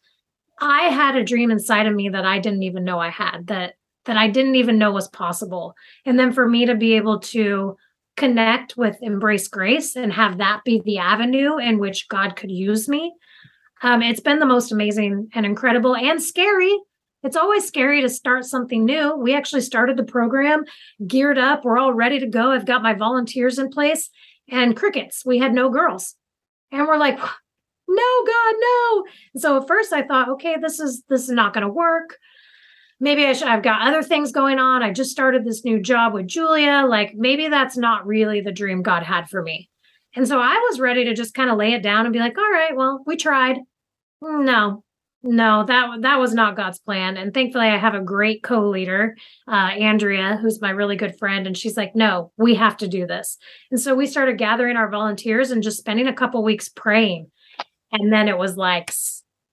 [0.60, 3.74] I had a dream inside of me that I didn't even know I had that
[4.06, 5.74] that I didn't even know was possible.
[6.04, 7.76] And then for me to be able to
[8.16, 12.88] connect with Embrace Grace and have that be the avenue in which God could use
[12.88, 13.12] me,
[13.82, 16.76] um, it's been the most amazing and incredible and scary.
[17.22, 19.16] It's always scary to start something new.
[19.16, 20.64] We actually started the program,
[21.06, 21.64] geared up.
[21.64, 22.52] We're all ready to go.
[22.52, 24.10] I've got my volunteers in place
[24.48, 25.24] and crickets.
[25.26, 26.14] We had no girls.
[26.70, 27.18] And we're like,
[27.88, 29.04] no god no
[29.36, 32.18] so at first i thought okay this is this is not going to work
[32.98, 36.12] maybe i should i've got other things going on i just started this new job
[36.12, 39.68] with julia like maybe that's not really the dream god had for me
[40.16, 42.36] and so i was ready to just kind of lay it down and be like
[42.36, 43.58] all right well we tried.
[44.22, 44.82] No
[45.22, 47.16] no that that was not god's plan.
[47.16, 49.16] And thankfully i have a great co-leader
[49.48, 53.06] uh, andrea who's my really good friend and she's like no we have to do
[53.06, 53.38] this.
[53.70, 57.30] And so we started gathering our volunteers and just spending a couple weeks praying.
[57.92, 58.92] And then it was like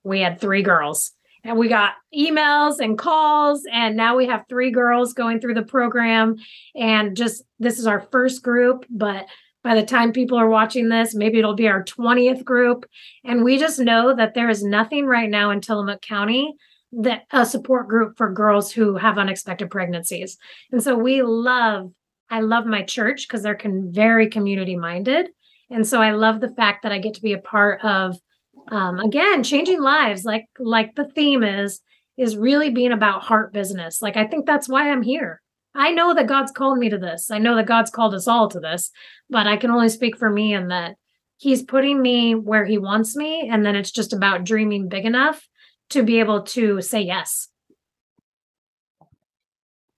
[0.04, 1.12] we had three girls.
[1.46, 5.64] And we got emails and calls and now we have three girls going through the
[5.64, 6.38] program.
[6.74, 9.26] And just this is our first group but
[9.64, 12.86] by the time people are watching this maybe it'll be our 20th group.
[13.24, 16.54] And we just know that there is nothing right now in tillamook county
[16.92, 20.38] that a support group for girls who have unexpected pregnancies.
[20.72, 21.92] And so we love
[22.30, 25.30] i love my church because they're con- very community minded
[25.70, 28.18] and so i love the fact that i get to be a part of
[28.70, 31.82] um, again changing lives like like the theme is
[32.18, 34.02] is really being about heart business.
[34.02, 35.42] Like i think that's why i'm here
[35.76, 38.48] i know that god's called me to this i know that god's called us all
[38.48, 38.92] to this
[39.30, 40.96] but i can only speak for me and that
[41.38, 45.48] he's putting me where he wants me and then it's just about dreaming big enough
[45.90, 47.50] to be able to say yes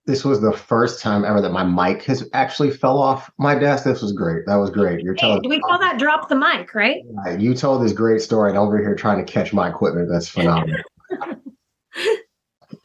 [0.06, 3.84] this was the first time ever that my mic has actually fell off my desk.
[3.84, 4.46] This was great.
[4.46, 5.02] That was great.
[5.02, 5.42] You're telling.
[5.42, 7.02] Hey, we call that drop the mic, right?
[7.40, 10.08] You told this great story, and over here trying to catch my equipment.
[10.12, 10.78] That's phenomenal.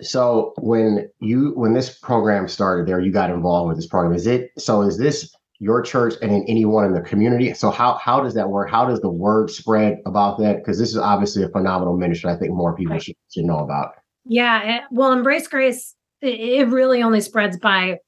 [0.02, 4.14] So when you when this program started, there you got involved with this program.
[4.14, 4.82] Is it so?
[4.82, 7.52] Is this your church and in anyone in the community?
[7.54, 8.70] So how how does that work?
[8.70, 10.58] How does the word spread about that?
[10.58, 12.30] Because this is obviously a phenomenal ministry.
[12.30, 13.92] I think more people should, should know about.
[14.24, 17.98] Yeah, it, well, Embrace Grace it really only spreads by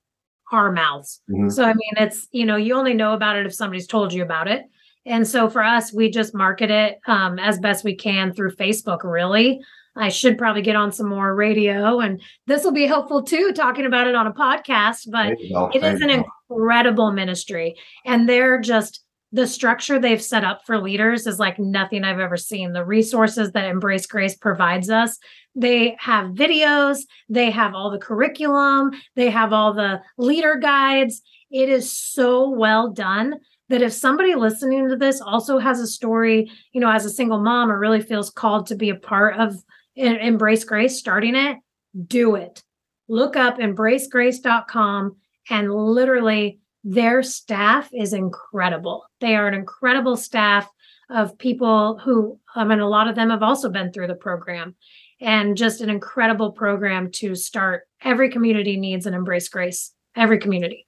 [0.53, 1.20] our mouths.
[1.30, 1.49] Mm-hmm.
[1.49, 4.22] So, I mean, it's, you know, you only know about it if somebody's told you
[4.22, 4.64] about it.
[5.05, 9.03] And so for us, we just market it um, as best we can through Facebook,
[9.03, 9.61] really.
[9.97, 13.84] I should probably get on some more radio, and this will be helpful too, talking
[13.84, 15.11] about it on a podcast.
[15.11, 15.32] But
[15.74, 17.76] it is an incredible ministry,
[18.07, 22.36] and they're just the structure they've set up for leaders is like nothing I've ever
[22.36, 22.72] seen.
[22.72, 25.18] The resources that Embrace Grace provides us,
[25.55, 26.99] they have videos,
[27.30, 31.22] they have all the curriculum, they have all the leader guides.
[31.51, 33.36] It is so well done
[33.70, 37.40] that if somebody listening to this also has a story, you know, as a single
[37.40, 39.57] mom or really feels called to be a part of
[39.97, 41.59] Embrace Grace starting it,
[42.07, 42.62] do it.
[43.09, 45.16] Look up embracegrace.com
[45.51, 49.05] and literally their staff is incredible.
[49.20, 50.68] They are an incredible staff
[51.11, 54.74] of people who, I mean, a lot of them have also been through the program
[55.20, 57.84] and just an incredible program to start.
[58.03, 60.86] Every community needs an Embrace Grace, every community.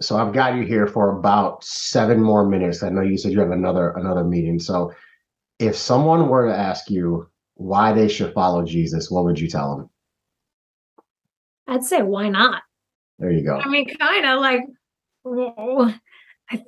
[0.00, 2.82] So I've got you here for about seven more minutes.
[2.82, 4.58] I know you said you have another another meeting.
[4.58, 4.92] So
[5.60, 9.76] if someone were to ask you why they should follow Jesus, what would you tell
[9.76, 9.90] them?
[11.68, 12.62] I'd say why not?
[13.18, 13.58] There you go.
[13.58, 14.62] I mean, kind of like,
[15.22, 15.94] well,
[16.50, 16.64] I,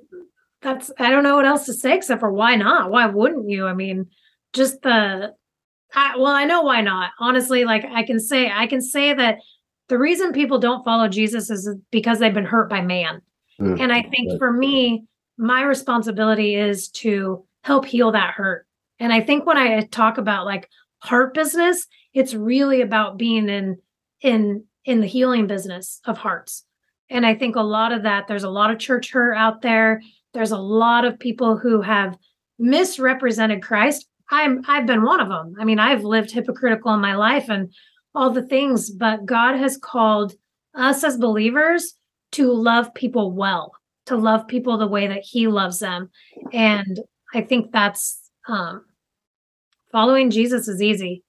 [0.61, 2.91] that's, I don't know what else to say except for why not?
[2.91, 3.67] Why wouldn't you?
[3.67, 4.07] I mean,
[4.53, 5.33] just the,
[5.95, 7.13] I, well, I know why not.
[7.19, 9.39] Honestly, like I can say, I can say that
[9.89, 13.23] the reason people don't follow Jesus is because they've been hurt by man.
[13.59, 15.05] Mm, and I think for me,
[15.39, 18.67] my responsibility is to help heal that hurt.
[18.99, 20.69] And I think when I talk about like
[20.99, 23.79] heart business, it's really about being in
[24.21, 26.65] in in the healing business of hearts.
[27.11, 30.01] And I think a lot of that, there's a lot of church hurt out there.
[30.33, 32.17] There's a lot of people who have
[32.59, 34.07] misrepresented Christ.
[34.31, 35.55] I'm I've been one of them.
[35.59, 37.73] I mean, I've lived hypocritical in my life and
[38.15, 40.35] all the things, but God has called
[40.75, 41.95] us as believers
[42.33, 43.73] to love people well,
[44.07, 46.11] to love people the way that he loves them.
[46.53, 47.01] And
[47.35, 48.85] I think that's um
[49.93, 51.23] following Jesus is easy.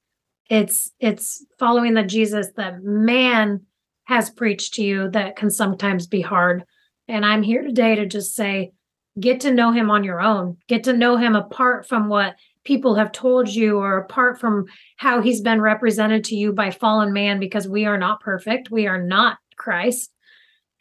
[0.49, 3.61] It's it's following the jesus that man
[4.05, 6.64] has preached to you that can sometimes be hard.
[7.07, 8.72] And i'm here today to just say
[9.20, 10.57] get to know him on your own.
[10.68, 14.66] Get to know him apart from what people have told you or apart from
[14.97, 18.72] how he's been represented to you by fallen man because we are not perfect.
[18.72, 20.11] We are not christ.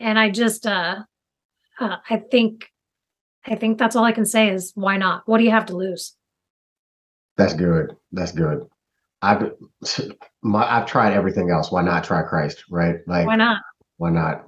[0.01, 0.97] And i just uh,
[1.79, 2.69] uh i think
[3.47, 5.23] i think that's all i can say is why not?
[5.27, 6.17] What do you have to lose
[7.43, 8.67] that's good that's good
[9.23, 9.53] I've
[10.43, 11.71] my, I've tried everything else.
[11.71, 12.65] Why not try Christ?
[12.69, 12.97] Right?
[13.07, 13.63] Like why not?
[13.97, 14.47] Why not?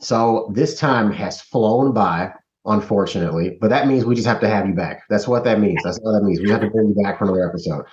[0.00, 2.32] So this time has flown by,
[2.66, 5.02] unfortunately, but that means we just have to have you back.
[5.08, 5.82] That's what that means.
[5.82, 6.40] That's what that means.
[6.40, 7.84] We have to bring you back for another episode.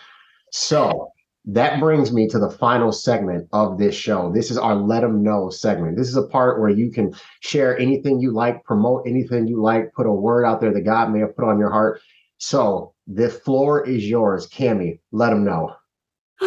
[0.51, 1.09] So
[1.45, 4.31] that brings me to the final segment of this show.
[4.33, 5.97] This is our let them know segment.
[5.97, 9.93] This is a part where you can share anything you like, promote anything you like,
[9.93, 12.01] put a word out there that God may have put on your heart.
[12.37, 14.99] So the floor is yours, Cami.
[15.11, 15.75] Let them know.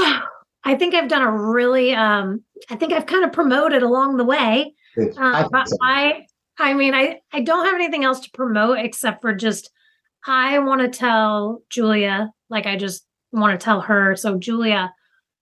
[0.62, 1.94] I think I've done a really.
[1.94, 4.74] Um, I think I've kind of promoted along the way.
[4.98, 5.76] Uh, I, so.
[5.82, 6.26] I,
[6.58, 9.70] I mean, I, I don't have anything else to promote except for just
[10.26, 14.16] I want to tell Julia, like I just want to tell her.
[14.16, 14.92] So, Julia,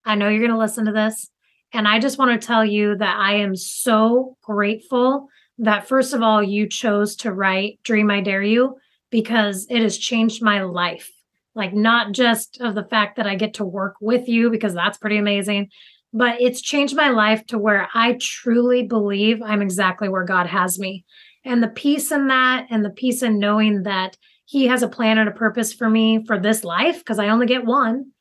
[0.04, 1.28] I know you're going to listen to this.
[1.72, 5.28] And I just want to tell you that I am so grateful
[5.58, 8.76] that, first of all, you chose to write Dream I Dare You
[9.10, 11.10] because it has changed my life.
[11.54, 14.98] Like, not just of the fact that I get to work with you, because that's
[14.98, 15.70] pretty amazing,
[16.12, 20.78] but it's changed my life to where I truly believe I'm exactly where God has
[20.78, 21.04] me.
[21.44, 25.18] And the peace in that, and the peace in knowing that He has a plan
[25.18, 28.12] and a purpose for me for this life, because I only get one.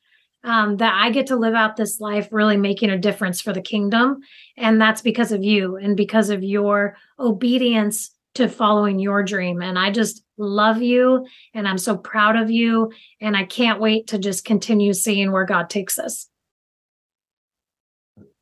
[0.44, 3.62] Um, that I get to live out this life really making a difference for the
[3.62, 4.20] kingdom.
[4.56, 9.62] And that's because of you and because of your obedience to following your dream.
[9.62, 12.92] And I just love you and I'm so proud of you.
[13.22, 16.30] And I can't wait to just continue seeing where God takes us.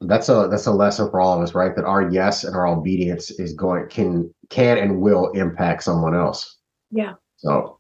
[0.02, 1.76] That's a that's a lesson for all of us, right?
[1.76, 6.58] That our yes and our obedience is going can can and will impact someone else.
[6.92, 7.14] Yeah.
[7.38, 7.80] So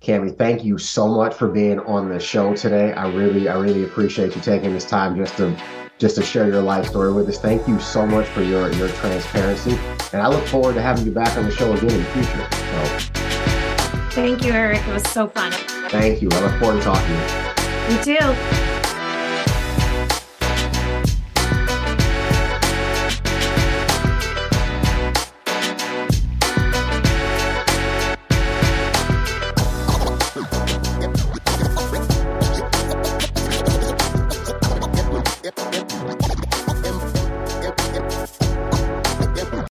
[0.00, 2.92] Cami, thank you so much for being on the show today.
[2.94, 5.54] I really, I really appreciate you taking this time just to
[5.98, 7.38] just to share your life story with us.
[7.38, 9.78] Thank you so much for your your transparency,
[10.12, 12.48] and I look forward to having you back on the show again in the future.
[12.50, 13.20] So,
[14.10, 14.86] thank you, Eric.
[14.86, 15.52] It was so fun.
[15.90, 16.28] Thank you.
[16.32, 18.14] I look forward to talking to you.
[18.14, 18.59] You too.